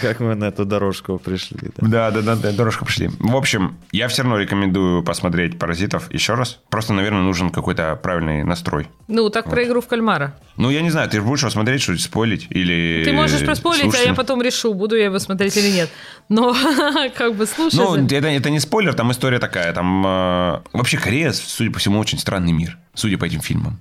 [0.00, 1.58] Как мы на эту дорожку пришли.
[1.76, 3.10] Да, да, да, да, дорожку пришли.
[3.18, 6.60] В общем, я все равно рекомендую посмотреть «Паразитов» еще раз.
[6.68, 8.88] Просто, наверное, нужен какой-то правильный настрой.
[9.08, 10.34] Ну, так про игру в кальмара.
[10.56, 13.94] Ну, я не знаю, ты же будешь его смотреть, что спойлить или Ты можешь проспойлить,
[13.94, 15.90] а я потом решу, буду я его смотреть или нет.
[16.28, 16.54] Но
[17.16, 17.76] как бы слушай.
[17.76, 19.72] Ну, это, это не спойлер, там история такая.
[19.72, 23.78] Там э, вообще Корея, судя по всему, очень странный мир, судя по этим фильмам.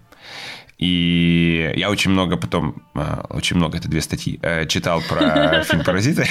[0.82, 5.84] И я очень много потом, э, очень много, это две статьи, э, читал про фильм
[5.84, 6.28] «Паразиты».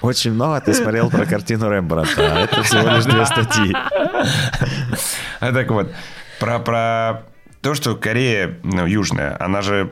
[0.00, 3.74] Очень много ты смотрел про картину Рембрандта, а это всего лишь две статьи.
[5.40, 5.94] А так вот,
[6.40, 7.22] про, про
[7.60, 9.90] то, что Корея, ну, южная, она же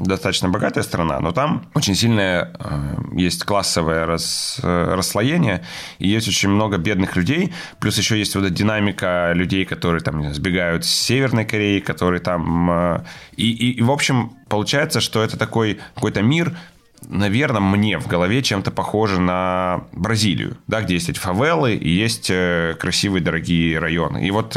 [0.00, 5.64] достаточно богатая страна, но там очень сильное э, есть классовое рас, э, расслоение,
[5.98, 10.32] и есть очень много бедных людей, плюс еще есть вот эта динамика людей, которые там
[10.32, 12.70] сбегают с Северной Кореи, которые там...
[12.70, 13.04] Э,
[13.36, 16.56] и, и, и, в общем, получается, что это такой какой-то мир,
[17.02, 22.32] наверное, мне в голове чем-то похоже на Бразилию, да, где есть эти фавелы и есть
[22.78, 24.26] красивые дорогие районы.
[24.26, 24.56] И вот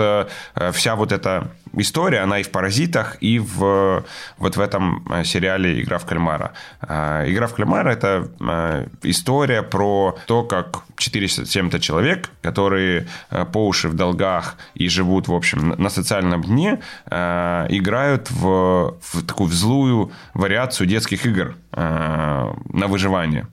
[0.73, 4.03] вся вот эта история, она и в «Паразитах», и в,
[4.38, 6.53] вот в этом сериале «Игра в кальмара».
[6.81, 8.29] «Игра в кальмара»— это
[9.03, 13.07] история про то, как 407-то человек, которые
[13.53, 19.49] по уши в долгах и живут, в общем, на социальном дне, играют в, в такую
[19.49, 23.47] в злую вариацию детских игр на выживание.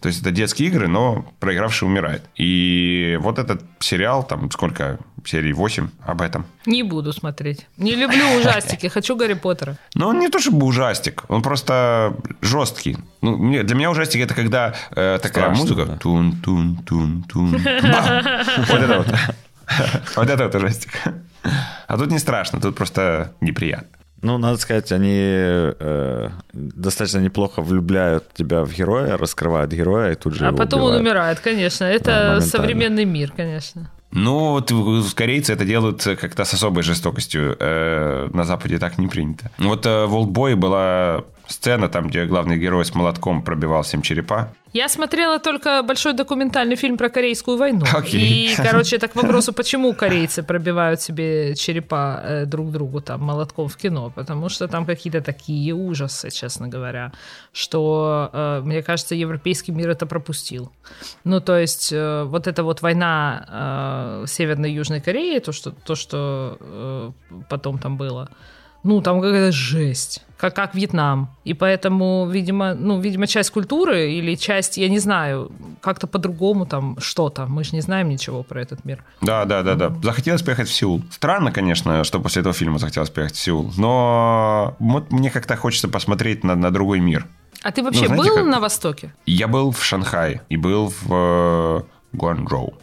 [0.00, 2.22] То есть это детские игры, но проигравший умирает.
[2.36, 5.52] И вот этот сериал, там сколько серий?
[5.52, 6.46] 8 об этом.
[6.66, 7.66] Не буду смотреть.
[7.76, 9.76] Не люблю ужастики, хочу Гарри Поттера.
[9.94, 12.96] Ну, он не то чтобы ужастик, он просто жесткий.
[13.20, 15.84] Ну, мне, для меня ужастик это когда э, такая Страшно, музыка.
[15.86, 15.96] да.
[15.98, 17.50] Тун-тун-тун-тун.
[17.50, 19.06] Вот это вот.
[20.16, 20.92] Вот это вот ужастик.
[21.86, 23.97] А тут не страшно, тут просто неприятно.
[24.20, 30.34] Ну, надо сказать, они э, достаточно неплохо влюбляют тебя в героя, раскрывают героя и тут
[30.34, 31.02] же А его потом он убивают.
[31.06, 31.86] умирает, конечно.
[31.86, 32.40] Да, Это моментально.
[32.42, 33.90] современный мир, конечно.
[34.10, 34.72] Ну, вот
[35.14, 37.56] корейцы это делают как-то с особой жестокостью.
[37.60, 39.50] Э, на Западе так не принято.
[39.58, 44.52] Вот э, в «Олдбое» была сцена, там, где главный герой с молотком пробивал всем черепа.
[44.72, 47.86] Я смотрела только большой документальный фильм про Корейскую войну.
[47.90, 48.52] Окей.
[48.52, 53.68] И, короче, это к вопросу, почему корейцы пробивают себе черепа э, друг другу там молотком
[53.68, 54.12] в кино.
[54.14, 57.12] Потому что там какие-то такие ужасы, честно говоря,
[57.52, 60.70] что, э, мне кажется, европейский мир это пропустил.
[61.24, 65.94] Ну, то есть, э, вот эта вот война Северной и Южной Кореи, то, что, то,
[65.94, 67.14] что
[67.48, 68.28] потом там было,
[68.84, 70.22] ну, там какая-то жесть.
[70.38, 71.28] Как, как Вьетнам.
[71.44, 76.96] И поэтому, видимо, ну, видимо, часть культуры или часть, я не знаю, как-то по-другому там
[77.00, 77.46] что-то.
[77.46, 79.02] Мы же не знаем ничего про этот мир.
[79.20, 79.92] Да, да, да, да.
[80.02, 81.02] Захотелось поехать в Сеул.
[81.10, 85.88] Странно, конечно, что после этого фильма захотелось поехать в Сеул, но вот мне как-то хочется
[85.88, 87.26] посмотреть на, на другой мир.
[87.64, 89.12] А ты вообще Ну, знаете, был как- на Востоке?
[89.26, 92.74] Я был в Шанхае и был в э, Гуанчжоу.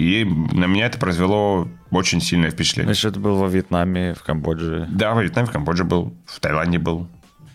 [0.00, 2.94] И на меня это произвело очень сильное впечатление.
[2.94, 4.88] Значит, ты был во Вьетнаме, в Камбодже.
[4.90, 7.06] Да, в Вьетнаме, в Камбодже был, в Таиланде был.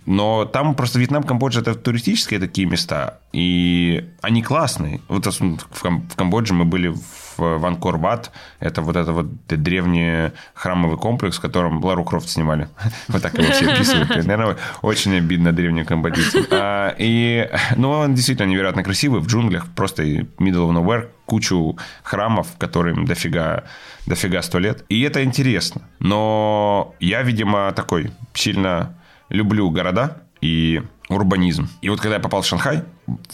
[0.06, 5.02] Но там просто Вьетнам, Камбоджа это туристические такие места, и они классные.
[5.08, 7.00] Вот в, Кам- в Камбодже мы были в,
[7.38, 12.70] в Анкор-Ват, это вот это вот древний храмовый комплекс, в котором Лару Крофт снимали.
[13.08, 14.10] Вот так его все описывают.
[14.10, 16.46] Наверное, очень обидно древним камбоджийцам.
[16.52, 22.48] А, И, ну, он действительно невероятно красивый, в джунглях, просто middle of nowhere, кучу храмов,
[22.60, 23.64] которым дофига,
[24.06, 24.86] дофига сто лет.
[24.90, 25.82] И это интересно.
[26.00, 28.96] Но я, видимо, такой сильно
[29.30, 31.70] люблю города и урбанизм.
[31.82, 32.84] И вот когда я попал в Шанхай,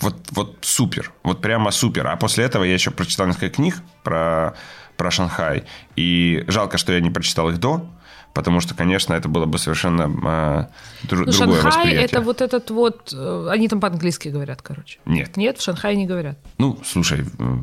[0.01, 2.07] вот, вот супер, вот прямо супер.
[2.07, 4.55] А после этого я еще прочитал несколько книг про,
[4.97, 5.63] про Шанхай.
[5.95, 7.85] И жалко, что я не прочитал их до,
[8.33, 12.03] потому что, конечно, это было бы совершенно э, дру- Ну, другое Шанхай восприятие.
[12.05, 13.13] это вот этот вот...
[13.13, 14.99] э, Они там по-английски говорят, короче.
[15.05, 15.37] Нет.
[15.37, 16.37] Нет, в Шанхае не говорят.
[16.57, 17.57] Ну, слушай, э,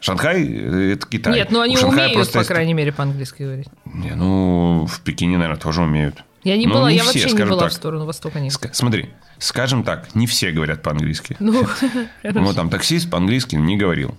[0.00, 1.34] Шанхай э,– это Китай.
[1.34, 3.68] Нет, но У они умеют, просто по крайней мере, по-английски говорить.
[3.84, 6.22] Не, ну, в Пекине, наверное, тоже умеют.
[6.44, 7.70] Я не Ну, была, не я все, вообще не была так.
[7.70, 8.40] в сторону Востока.
[8.40, 8.48] Не.
[8.48, 11.36] Ска- Смотри, скажем так, не все говорят по-английски.
[11.38, 11.66] Ну,
[12.24, 14.16] Ну, там таксист по-английски не говорил.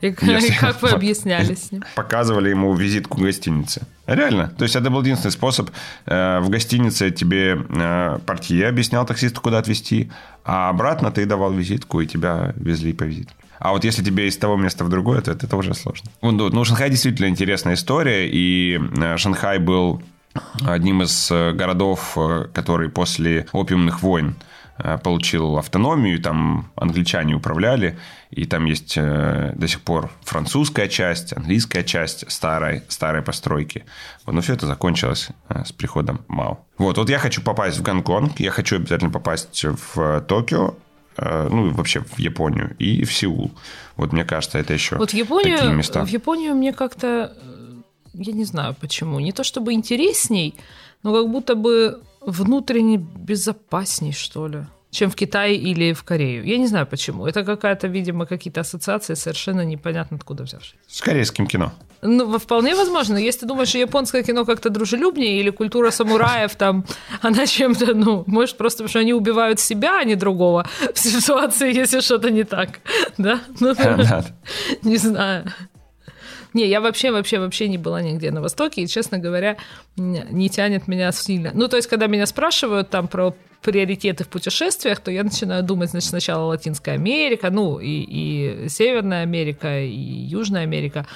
[0.00, 1.84] и как Если- и как вы объяснялись с ним?
[1.94, 3.82] Показывали ему визитку гостиницы.
[4.06, 4.48] Реально.
[4.56, 5.70] То есть это был единственный способ.
[6.06, 10.10] Э, В гостинице тебе э, портье объяснял таксисту, куда отвезти,
[10.44, 13.34] а обратно ты давал визитку, и тебя везли по визитке.
[13.58, 16.10] А вот если тебе из того места в другое, то это, это уже сложно.
[16.22, 20.02] Ну, ну, Шанхай действительно интересная история, и э, Шанхай был
[20.66, 24.36] одним из э, городов, э, который после опиумных войн
[24.78, 27.98] э, получил автономию, там англичане управляли,
[28.30, 33.84] и там есть до сих пор французская часть, английская часть старой, старой постройки.
[34.24, 36.58] Вот, но все это закончилось с приходом Мао.
[36.78, 40.74] Вот, вот я хочу попасть в Гонконг, я хочу обязательно попасть в Токио,
[41.16, 43.52] ну, вообще в Японию и в Сеул.
[43.96, 46.04] Вот мне кажется, это еще вот Японию, такие места.
[46.04, 47.32] В Японию мне как-то
[48.18, 50.54] я не знаю почему, не то чтобы интересней,
[51.02, 56.44] но как будто бы внутренне безопасней, что ли чем в Китае или в Корею.
[56.44, 57.26] Я не знаю почему.
[57.26, 60.74] Это какая-то, видимо, какие-то ассоциации совершенно непонятно откуда взявшись.
[60.88, 61.72] С корейским кино.
[62.02, 63.18] Ну, вполне возможно.
[63.18, 66.84] Если ты думаешь, что японское кино как-то дружелюбнее, или культура самураев там,
[67.22, 71.74] она чем-то, ну, может, просто потому что они убивают себя, а не другого в ситуации,
[71.74, 72.80] если что-то не так.
[73.18, 73.40] Да?
[73.60, 73.74] Ну,
[74.82, 75.44] не знаю.
[76.56, 79.58] Не, я вообще, вообще, вообще не была нигде на Востоке, и, честно говоря,
[79.96, 81.50] не тянет меня сильно.
[81.52, 85.90] Ну, то есть, когда меня спрашивают там про приоритеты в путешествиях, то я начинаю думать,
[85.90, 91.06] значит, сначала Латинская Америка, ну, и, и Северная Америка, и Южная Америка,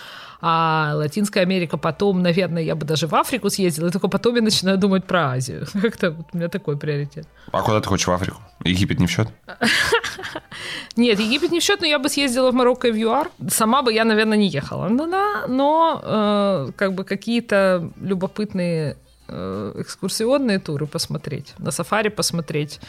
[0.42, 4.42] а Латинская Америка потом, наверное, я бы даже в Африку съездила, и только потом я
[4.42, 5.66] начинаю думать про Азию.
[5.82, 7.26] Как-то вот у меня такой приоритет.
[7.52, 8.40] А куда ты хочешь в Африку?
[8.64, 9.28] Египет не в счет?
[10.96, 13.30] Нет, Египет не в счет, но я бы съездила в Марокко и в ЮАР.
[13.48, 14.88] Сама бы я, наверное, не ехала.
[14.88, 18.96] Но, да, но э, как бы какие-то любопытные
[19.28, 22.80] э, экскурсионные туры посмотреть, на сафари посмотреть.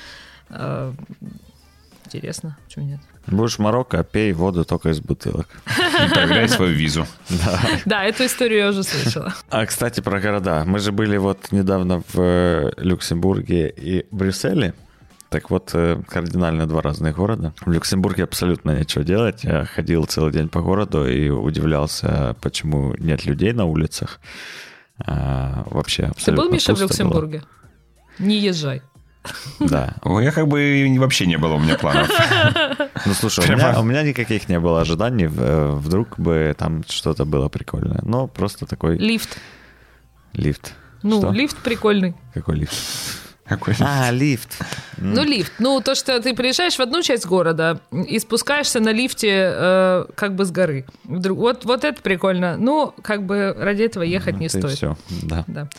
[0.50, 0.94] Э,
[2.06, 3.00] интересно, почему нет?
[3.27, 5.47] Будешь в Марокко, пей воду только из бутылок.
[6.13, 7.05] Проверяй свою визу.
[7.29, 7.62] Да.
[7.86, 9.34] да, эту историю я уже слышала.
[9.49, 10.63] А, кстати, про города.
[10.65, 14.73] Мы же были вот недавно в э, Люксембурге и Брюсселе.
[15.29, 17.53] Так вот, э, кардинально два разных города.
[17.65, 19.43] В Люксембурге абсолютно нечего делать.
[19.43, 24.19] Я ходил целый день по городу и удивлялся, почему нет людей на улицах.
[25.05, 27.39] А, вообще абсолютно Ты был, Миша, в Люксембурге?
[27.39, 28.27] Было.
[28.27, 28.81] Не езжай.
[29.60, 29.95] Да.
[30.03, 32.10] Я как бы вообще не было у меня планов.
[33.03, 35.25] Ну, слушай, у меня, у меня никаких не было ожиданий.
[35.25, 37.99] Э, вдруг бы там что-то было прикольное.
[38.03, 38.97] Но просто такой...
[38.97, 39.38] Лифт.
[40.34, 40.75] Лифт.
[41.01, 41.31] Ну, что?
[41.31, 42.13] лифт прикольный.
[42.34, 42.75] Какой лифт?
[43.45, 43.84] Какой лифт?
[43.84, 44.60] А, лифт.
[44.97, 45.53] Ну, лифт.
[45.60, 50.36] Ну, то, что ты приезжаешь в одну часть города и спускаешься на лифте э, как
[50.36, 50.86] бы с горы.
[51.03, 52.55] Вот, вот это прикольно.
[52.57, 54.75] Ну, как бы ради этого ехать ну, не стоит.
[54.75, 55.43] все, да.
[55.47, 55.69] да.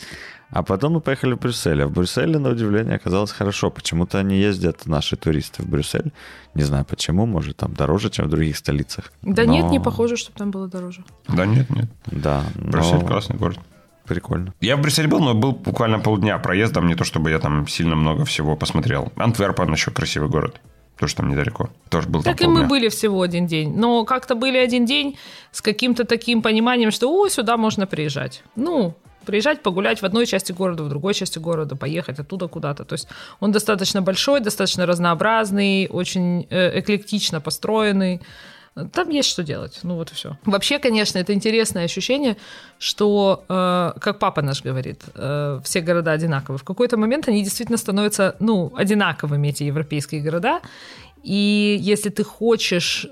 [0.53, 1.81] А потом мы поехали в Брюссель.
[1.81, 3.71] А в Брюсселе, на удивление, оказалось хорошо.
[3.71, 6.11] Почему-то они ездят, наши туристы, в Брюссель.
[6.53, 9.11] Не знаю почему, может, там дороже, чем в других столицах.
[9.23, 9.53] Да но...
[9.53, 11.03] нет, не похоже, чтобы там было дороже.
[11.27, 11.85] Да нет, нет.
[12.05, 12.43] Да.
[12.55, 13.07] Брюссель но...
[13.07, 13.59] классный город.
[14.05, 14.53] Прикольно.
[14.61, 17.95] Я в Брюсселе был, но был буквально полдня проездом, не то чтобы я там сильно
[17.95, 19.11] много всего посмотрел.
[19.15, 20.61] Антверпен еще красивый город.
[20.99, 21.69] Тоже там недалеко.
[21.89, 22.63] Тоже был так там и полдня.
[22.63, 23.73] мы были всего один день.
[23.75, 25.17] Но как-то были один день
[25.51, 28.43] с каким-то таким пониманием, что о, сюда можно приезжать.
[28.55, 32.83] Ну, приезжать, погулять в одной части города, в другой части города, поехать оттуда куда-то.
[32.85, 33.07] То есть
[33.39, 38.21] он достаточно большой, достаточно разнообразный, очень э, эклектично построенный.
[38.91, 39.79] Там есть что делать.
[39.83, 40.37] Ну вот и все.
[40.45, 42.35] Вообще, конечно, это интересное ощущение,
[42.79, 46.57] что, э, как папа наш говорит, э, все города одинаковые.
[46.57, 50.59] В какой-то момент они действительно становятся, ну, одинаковыми, эти европейские города.
[51.23, 53.07] И если ты хочешь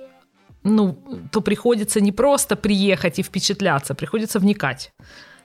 [0.63, 0.97] ну,
[1.32, 4.93] то приходится не просто приехать и впечатляться, приходится вникать.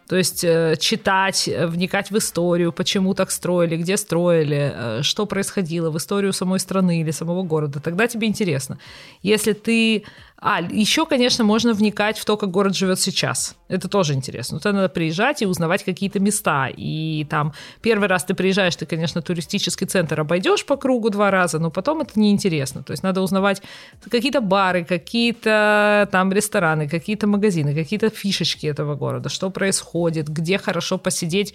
[0.09, 5.27] То есть э, читать, э, вникать в историю, почему так строили, где строили, э, что
[5.27, 7.81] происходило в историю самой страны или самого города.
[7.81, 8.79] Тогда тебе интересно.
[9.23, 10.05] Если ты
[10.38, 13.57] а, еще, конечно, можно вникать в то, как город живет сейчас.
[13.68, 14.59] Это тоже интересно.
[14.59, 16.68] Туда надо приезжать и узнавать какие-то места.
[16.68, 21.59] И там первый раз ты приезжаешь, ты, конечно, туристический центр обойдешь по кругу два раза,
[21.59, 22.83] но потом это неинтересно.
[22.83, 23.62] То есть надо узнавать
[24.11, 30.99] какие-то бары, какие-то там рестораны, какие-то магазины, какие-то фишечки этого города, что происходит, где хорошо
[30.99, 31.55] посидеть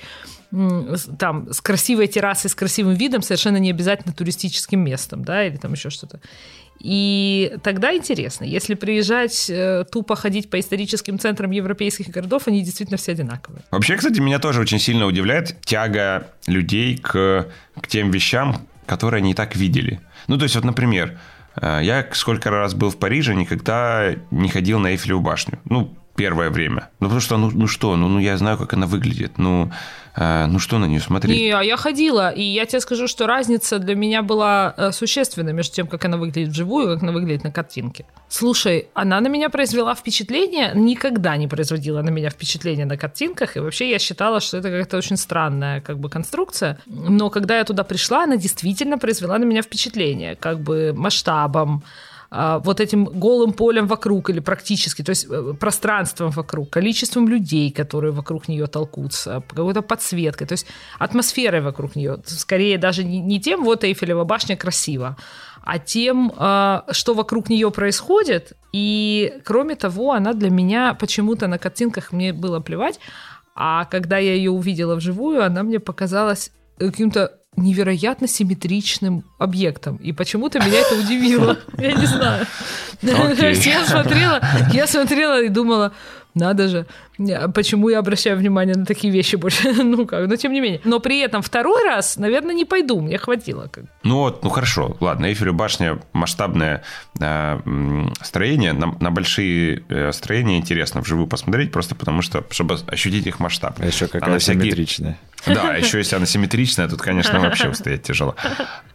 [1.19, 5.73] там с красивой террасой, с красивым видом, совершенно не обязательно туристическим местом, да, или там
[5.73, 6.19] еще что-то.
[6.83, 12.97] И тогда интересно, если приезжать э, тупо ходить по историческим центрам европейских городов, они действительно
[12.97, 13.61] все одинаковые.
[13.69, 17.47] Вообще, кстати, меня тоже очень сильно удивляет тяга людей к,
[17.79, 20.01] к тем вещам, которые они и так видели.
[20.27, 21.19] Ну, то есть, вот, например,
[21.55, 25.59] э, я сколько раз был в Париже, никогда не ходил на Эйфелеву башню.
[25.65, 26.89] Ну, первое время.
[26.99, 29.37] Ну, потому что, ну, ну что, ну, ну я знаю, как она выглядит.
[29.37, 29.71] Ну,
[30.15, 31.38] ну что на нее смотреть?
[31.38, 35.52] Не, а я ходила, и я тебе скажу, что разница для меня была э, существенна
[35.52, 38.06] между тем, как она выглядит вживую и как она выглядит на картинке.
[38.28, 43.60] Слушай, она на меня произвела впечатление, никогда не производила на меня впечатление на картинках, и
[43.60, 46.78] вообще я считала, что это какая-то очень странная как бы конструкция.
[46.86, 51.84] Но когда я туда пришла, она действительно произвела на меня впечатление, как бы масштабом,
[52.31, 58.13] вот этим голым полем вокруг или практически, то есть э, пространством вокруг, количеством людей, которые
[58.13, 60.65] вокруг нее толкутся, какой-то подсветкой, то есть
[60.97, 62.19] атмосферой вокруг нее.
[62.25, 65.17] Скорее даже не, тем, вот Эйфелева башня красива,
[65.61, 68.53] а тем, а, что вокруг нее происходит.
[68.71, 73.01] И кроме того, она для меня почему-то на картинках мне было плевать,
[73.55, 79.97] а когда я ее увидела вживую, она мне показалась каким-то невероятно симметричным объектом.
[79.97, 81.60] И почему-то меня это удивило.
[81.78, 82.45] Я не знаю.
[83.02, 84.41] Я смотрела,
[84.72, 85.91] я смотрела и думала,
[86.34, 86.86] надо же,
[87.53, 89.71] почему я обращаю внимание на такие вещи больше?
[89.84, 90.82] ну как, но тем не менее.
[90.84, 93.69] Но при этом второй раз, наверное, не пойду, мне хватило.
[94.03, 96.84] Ну вот, ну хорошо, ладно, Эйфелева башня масштабное
[97.19, 97.59] э,
[98.21, 103.39] строение, на, на большие э, строения интересно вживую посмотреть, просто потому что, чтобы ощутить их
[103.39, 103.79] масштаб.
[103.79, 105.17] А еще какая симметричная.
[105.45, 108.36] Да, еще если она симметричная, тут, конечно, вообще устоять тяжело.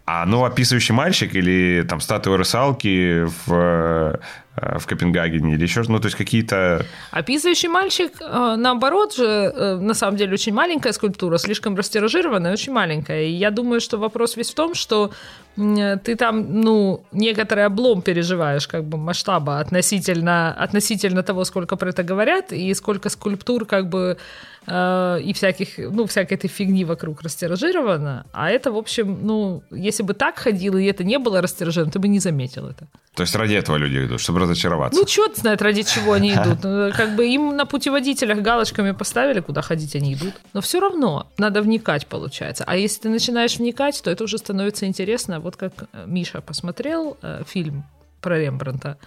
[0.07, 4.19] А ну, описывающий мальчик или там статуя русалки в, э,
[4.57, 6.85] в Копенгагене или еще, ну, то есть какие-то...
[7.11, 12.73] Описывающий мальчик, э, наоборот же, э, на самом деле очень маленькая скульптура, слишком растиражированная, очень
[12.73, 13.25] маленькая.
[13.25, 15.11] И я думаю, что вопрос весь в том, что
[15.57, 22.03] ты там, ну, некоторый облом переживаешь, как бы масштаба относительно, относительно того, сколько про это
[22.03, 24.19] говорят, и сколько скульптур, как бы,
[24.67, 28.27] э, и всяких, ну, всякой этой фигни вокруг растиражировано.
[28.33, 31.99] А это, в общем, ну, если бы так ходило, и это не было растиражировано, ты
[31.99, 32.87] бы не заметил это.
[33.15, 35.01] То есть ради этого люди идут, чтобы разочароваться?
[35.01, 36.63] Ну, черт знает, ради чего они идут.
[36.63, 40.35] Ну, как бы им на путеводителях галочками поставили, куда ходить они идут.
[40.53, 42.65] Но все равно надо вникать, получается.
[42.67, 47.17] А если ты начинаешь вникать, то это уже становится интересно вот как э, Миша посмотрел
[47.23, 47.85] э, фильм
[48.21, 48.99] про Рембранта,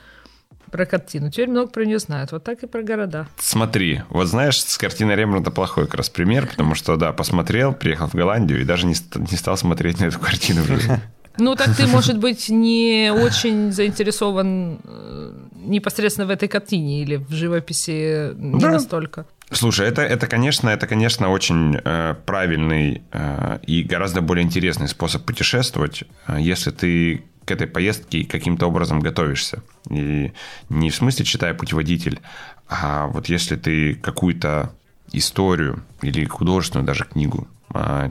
[0.72, 1.32] про картину.
[1.32, 2.32] Теперь много про нее знают.
[2.32, 3.28] Вот так и про города.
[3.38, 8.08] Смотри, вот знаешь, с картиной Рембранта плохой как раз пример, потому что, да, посмотрел, приехал
[8.08, 10.62] в Голландию и даже не, не стал смотреть на эту картину.
[11.42, 17.32] Ну, так ты, может быть, не очень заинтересован э, непосредственно в этой картине или в
[17.32, 18.72] живописи не да.
[18.72, 19.26] настолько.
[19.52, 25.24] Слушай, это, это, конечно, это, конечно, очень э, правильный э, и гораздо более интересный способ
[25.26, 29.64] путешествовать, э, если ты к этой поездке каким-то образом готовишься.
[29.90, 30.32] И
[30.70, 32.20] не в смысле читая путеводитель,
[32.68, 34.72] а вот если ты какую-то
[35.14, 37.48] историю или художественную даже книгу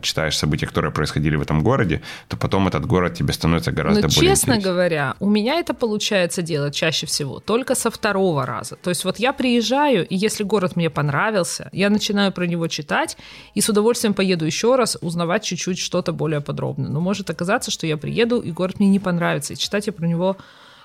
[0.03, 4.09] читаешь события, которые происходили в этом городе, то потом этот город тебе становится гораздо Но,
[4.09, 4.71] более честно интересен.
[4.71, 8.77] говоря, у меня это получается делать чаще всего только со второго раза.
[8.77, 13.17] То есть вот я приезжаю, и если город мне понравился, я начинаю про него читать,
[13.55, 16.89] и с удовольствием поеду еще раз узнавать чуть-чуть что-то более подробно.
[16.89, 20.07] Но может оказаться, что я приеду, и город мне не понравится, и читать я про
[20.07, 20.37] него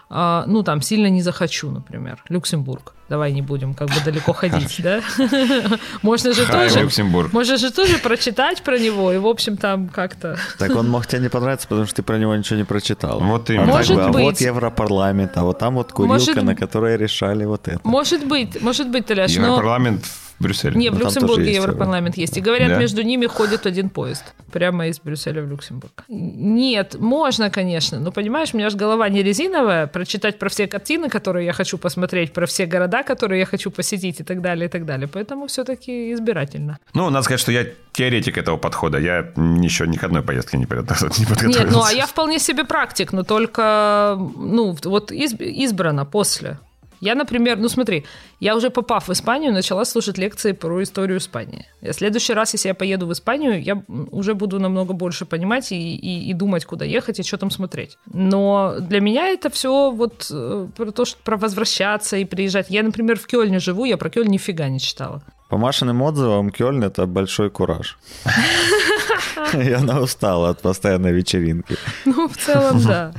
[0.10, 2.24] а, ну, там, сильно не захочу, например.
[2.30, 2.93] Люксембург.
[3.10, 5.01] Давай не будем как бы далеко ходить, да?
[6.01, 6.82] Можно же тоже...
[6.82, 7.34] Люксембург.
[7.34, 10.38] Можно же тоже прочитать про него, и, в общем, там как-то...
[10.58, 13.20] Так он мог тебе не понравиться, потому что ты про него ничего не прочитал.
[13.20, 13.66] Вот именно.
[13.66, 14.24] Может а быть.
[14.24, 17.80] вот Европарламент, а вот там вот курилка, на которой решали вот это.
[17.84, 19.43] Может быть, может быть, Таляш, но...
[19.43, 20.06] Европарламент
[20.39, 20.75] в Брюсселе.
[20.75, 22.38] Не, в ну, Люксембурге Европарламент есть.
[22.38, 22.77] И говорят, да?
[22.77, 24.34] между ними ходит один поезд.
[24.51, 26.05] Прямо из Брюсселя в Люксембург.
[26.07, 27.99] Нет, можно, конечно.
[27.99, 29.88] Но, понимаешь, у меня же голова не резиновая.
[29.88, 34.19] Прочитать про все картины, которые я хочу посмотреть, про все города, которые я хочу посетить
[34.19, 35.07] и так далее, и так далее.
[35.07, 36.77] Поэтому все-таки избирательно.
[36.93, 38.97] Ну, надо сказать, что я теоретик этого подхода.
[38.97, 39.31] Я
[39.61, 41.21] еще ни к одной поездке не подготовился.
[41.47, 46.57] Нет, ну, а я вполне себе практик, но только, ну, вот избрано после.
[47.04, 48.06] Я, например, ну смотри,
[48.39, 51.66] я уже попав в Испанию, начала слушать лекции про историю Испании.
[51.82, 55.95] В следующий раз, если я поеду в Испанию, я уже буду намного больше понимать и,
[55.95, 57.97] и, и думать, куда ехать и что там смотреть.
[58.14, 62.68] Но для меня это все вот э, про то, что про возвращаться и приезжать.
[62.70, 65.22] Я, например, в Кёльне живу, я про Кёльн нифига не читала.
[65.49, 67.97] По Машиным отзывам, Кёльн— это большой кураж.
[69.54, 71.76] Она устала от постоянной вечеринки.
[72.06, 73.14] Ну, в целом, да.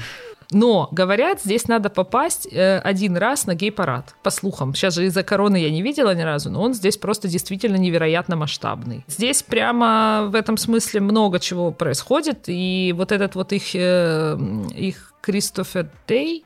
[0.50, 4.14] Но, говорят, здесь надо попасть э, один раз на гей-парад.
[4.22, 4.74] По слухам.
[4.74, 8.36] Сейчас же из-за короны я не видела ни разу, но он здесь просто действительно невероятно
[8.36, 9.04] масштабный.
[9.08, 12.44] Здесь прямо в этом смысле много чего происходит.
[12.46, 14.38] И вот этот вот их, э,
[14.74, 16.44] их Кристофер Дей,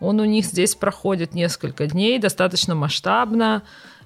[0.00, 3.62] он у них здесь проходит несколько дней, достаточно масштабно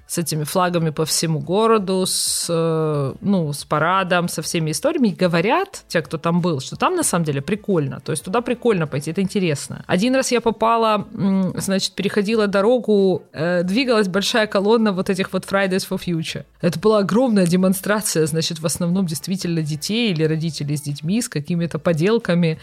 [0.07, 5.09] с этими флагами по всему городу, с, э, ну, с парадом, со всеми историями.
[5.09, 7.99] И говорят, те, кто там был, что там на самом деле прикольно.
[7.99, 9.83] То есть туда прикольно пойти, это интересно.
[9.87, 11.07] Один раз я попала,
[11.55, 16.45] значит, переходила дорогу, э, двигалась большая колонна вот этих вот Fridays for Future.
[16.61, 21.79] Это была огромная демонстрация, значит, в основном действительно детей или родителей с детьми, с какими-то
[21.79, 22.59] поделками,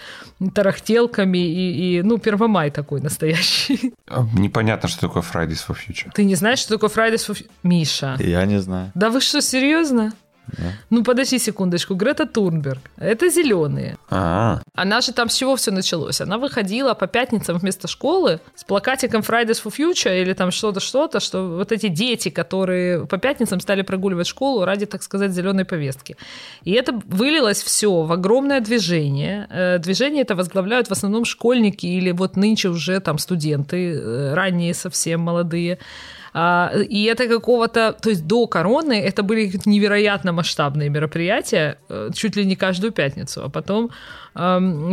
[0.54, 3.92] тарахтелками и, и ну, Первомай такой настоящий.
[4.34, 6.10] Непонятно, что такое Fridays for Future.
[6.14, 7.29] Ты не знаешь, что такое Fridays for
[7.62, 8.16] Миша.
[8.18, 8.90] Я не знаю.
[8.94, 10.12] Да вы что, серьезно?
[10.90, 11.94] Ну, подожди секундочку.
[11.94, 12.80] Грета Турнберг.
[12.96, 13.96] Это зеленые.
[14.10, 16.20] А, Она же там с чего все началось?
[16.20, 21.20] Она выходила по пятницам вместо школы с плакатиком Fridays for Future или там что-то, что-то,
[21.20, 26.16] что вот эти дети, которые по пятницам стали прогуливать школу ради, так сказать, зеленой повестки.
[26.64, 29.46] И это вылилось все в огромное движение.
[29.50, 34.74] Э, Движение это возглавляют в основном школьники или вот нынче уже там студенты, э, ранние
[34.74, 35.78] совсем молодые.
[36.32, 42.36] А, И это какого-то, то есть до короны это были невероятно масштабные мероприятия, э, чуть
[42.36, 43.90] ли не каждую пятницу, а потом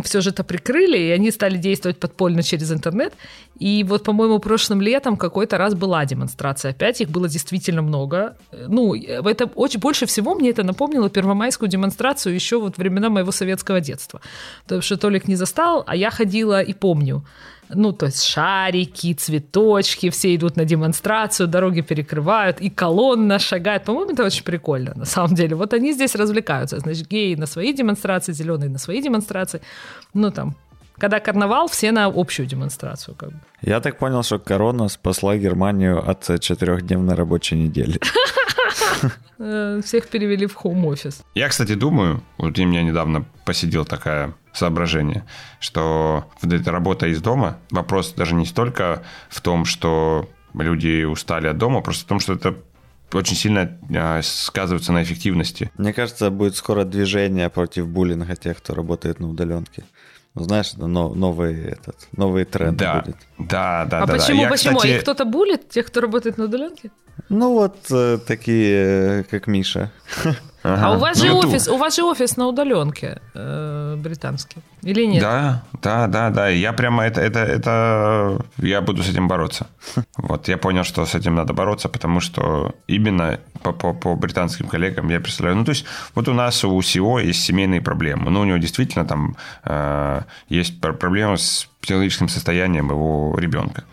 [0.04, 3.14] все же это прикрыли, и они стали действовать подпольно через интернет.
[3.60, 6.72] И вот, по-моему, прошлым летом какой-то раз была демонстрация.
[6.72, 8.36] Опять их было действительно много.
[8.68, 13.82] Ну, это очень больше всего мне это напомнило первомайскую демонстрацию еще вот времена моего советского
[13.82, 14.22] детства.
[14.64, 17.24] Потому что Толик не застал, а я ходила и помню.
[17.70, 23.84] Ну, то есть шарики, цветочки, все идут на демонстрацию, дороги перекрывают, и колонна шагает.
[23.84, 25.56] По-моему, это очень прикольно, на самом деле.
[25.56, 26.80] Вот они здесь развлекаются.
[26.80, 29.62] Значит, геи на свои демонстрации, зеленые на свои демонстрации.
[30.14, 30.56] Ну, там,
[30.98, 33.16] когда карнавал, все на общую демонстрацию.
[33.16, 33.40] Как бы.
[33.62, 38.00] Я так понял, что корона спасла Германию от четырехдневной рабочей недели.
[39.40, 41.22] Э, Всех перевели в хоум-офис.
[41.36, 45.24] Я, кстати, думаю, вот у меня недавно посидел такое соображение,
[45.60, 51.48] что вот эта работа из дома, вопрос даже не столько в том, что люди устали
[51.48, 52.56] от дома, просто в том, что это
[53.14, 55.72] очень сильно а, сказывается на эффективности.
[55.78, 59.84] Мне кажется, будет скоро движение против буллинга тех, кто работает на удаленке.
[60.38, 63.18] Ну, знаешь, это но- новый, этот, новый тренд Да, будет.
[63.38, 64.06] да, да, а да.
[64.06, 64.14] да.
[64.14, 64.78] почему, Я, почему?
[64.78, 66.92] кстати, А их кто-то булит, тех, кто работает на удаленке?
[67.30, 69.92] Ну вот э, такие, э, как Миша.
[70.74, 70.88] ага.
[70.88, 74.58] А у вас же Ну, ту- офис, у вас же офис на удаленке э, британский.
[74.84, 75.22] Или нет?
[75.22, 76.50] Да, да, да, да.
[76.50, 79.68] Я прямо это, это, это, я буду с этим бороться.
[80.18, 84.68] Вот, я понял, что с этим надо бороться, потому что именно по, по, по британским
[84.68, 88.42] коллегам я представляю, ну, то есть, вот у нас у СИО есть семейные проблемы, ну,
[88.42, 93.84] у него действительно там э, есть пр- проблемы с психологическим состоянием его ребенка.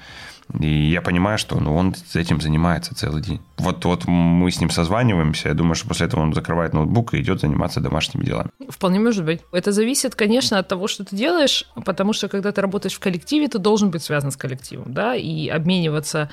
[0.61, 3.41] И я понимаю, что ну, он этим занимается целый день.
[3.57, 7.21] Вот, вот мы с ним созваниваемся, я думаю, что после этого он закрывает ноутбук и
[7.21, 8.51] идет заниматься домашними делами.
[8.69, 9.41] Вполне может быть.
[9.53, 13.49] Это зависит, конечно, от того, что ты делаешь, потому что когда ты работаешь в коллективе,
[13.49, 16.29] ты должен быть связан с коллективом, да, и обмениваться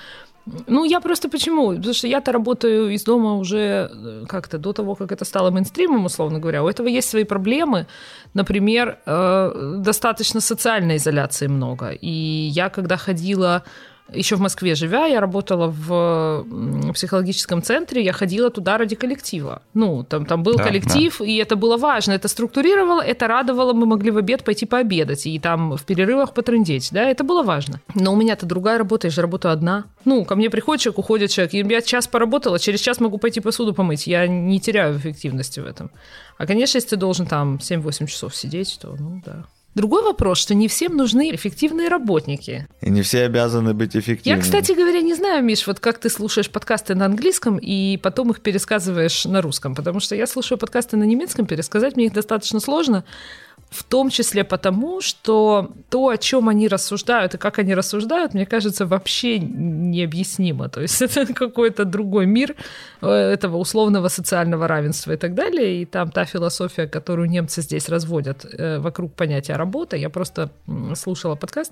[0.67, 1.75] ну, я просто почему?
[1.75, 6.05] Потому что я-то работаю из дома уже э, как-то до того, как это стало мейнстримом,
[6.05, 6.63] условно говоря.
[6.63, 7.85] У этого есть свои проблемы.
[8.33, 11.91] Например, э, достаточно социальной изоляции много.
[11.91, 13.63] И я, когда ходила
[14.13, 16.45] еще в Москве живя, я работала в
[16.93, 19.61] психологическом центре, я ходила туда ради коллектива.
[19.73, 23.85] Ну, там, там был Да, коллектив, и это было важно, это структурировало, это радовало, мы
[23.85, 27.79] могли в обед пойти пообедать, и там в перерывах потрындеть, да, это было важно.
[27.95, 29.85] Но у меня-то другая работа, я же работаю одна.
[30.05, 33.39] Ну, ко мне приходит человек, уходит человек, и я час поработала, через час могу пойти
[33.39, 35.89] посуду помыть, я не теряю эффективности в этом.
[36.37, 39.45] А, конечно, если ты должен там 7-8 часов сидеть, то, ну, да.
[39.73, 42.67] Другой вопрос, что не всем нужны эффективные работники.
[42.81, 44.37] И не все обязаны быть эффективными.
[44.37, 48.31] Я, кстати говоря, не знаю, Миш, вот как ты слушаешь подкасты на английском и потом
[48.31, 52.59] их пересказываешь на русском, потому что я слушаю подкасты на немецком, пересказать мне их достаточно
[52.59, 53.05] сложно,
[53.71, 58.45] в том числе потому, что то, о чем они рассуждают и как они рассуждают, мне
[58.45, 60.67] кажется, вообще необъяснимо.
[60.67, 62.55] То есть это какой-то другой мир
[63.01, 65.81] э, этого условного социального равенства и так далее.
[65.81, 69.95] И там та философия, которую немцы здесь разводят э, вокруг понятия работа.
[69.95, 70.49] Я просто
[70.95, 71.71] слушала подкаст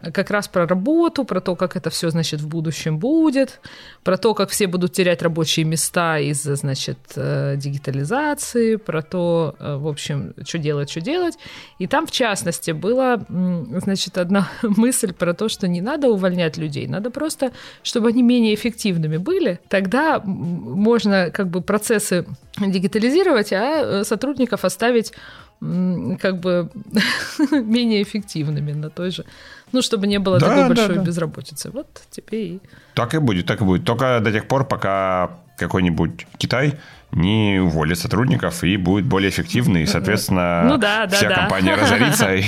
[0.00, 3.60] как раз про работу, про то, как это все, значит, в будущем будет,
[4.04, 9.76] про то, как все будут терять рабочие места из-за, значит, э, дигитализации, про то, э,
[9.76, 11.38] в общем, что делать, что делать.
[11.78, 16.86] И там, в частности, была, значит, одна мысль про то, что не надо увольнять людей,
[16.86, 19.60] надо просто, чтобы они менее эффективными были.
[19.68, 22.26] Тогда можно как бы процессы
[22.58, 25.12] дигитализировать, а э, сотрудников оставить
[25.60, 26.70] как бы
[27.50, 29.24] менее эффективными на той же,
[29.72, 31.02] ну, чтобы не было Да, такой да, большой да.
[31.02, 31.70] безработицы.
[31.70, 32.60] Вот тебе и...
[32.94, 33.84] Так и будет, так и будет.
[33.84, 36.74] Только до тех пор, пока какой-нибудь Китай
[37.12, 41.34] не уволит сотрудников и будет более эффективный, и, соответственно, Ну да, да, вся да.
[41.36, 42.44] компания разорится, и,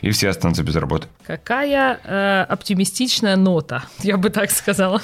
[0.00, 1.06] и все останутся без работы.
[1.24, 5.02] Какая э, оптимистичная нота, я бы так сказала.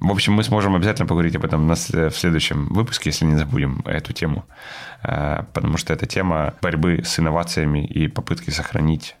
[0.00, 3.82] В общем, мы сможем обязательно поговорить об этом на в следующем выпуске, если не забудем
[3.84, 4.46] эту тему,
[5.02, 9.16] Э, потому что это тема борьбы с инновациями и попытки сохранить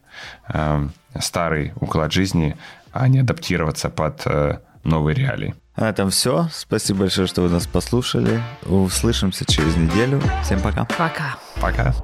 [0.48, 0.88] э,
[1.20, 2.56] старый уклад жизни,
[2.92, 5.54] а не адаптироваться под э, новые реалии.
[5.74, 6.48] А на этом все.
[6.52, 8.40] Спасибо большое, что вы нас послушали.
[8.64, 10.22] Услышимся через неделю.
[10.42, 10.84] Всем пока.
[10.84, 11.36] Пока.
[11.60, 11.94] Пока.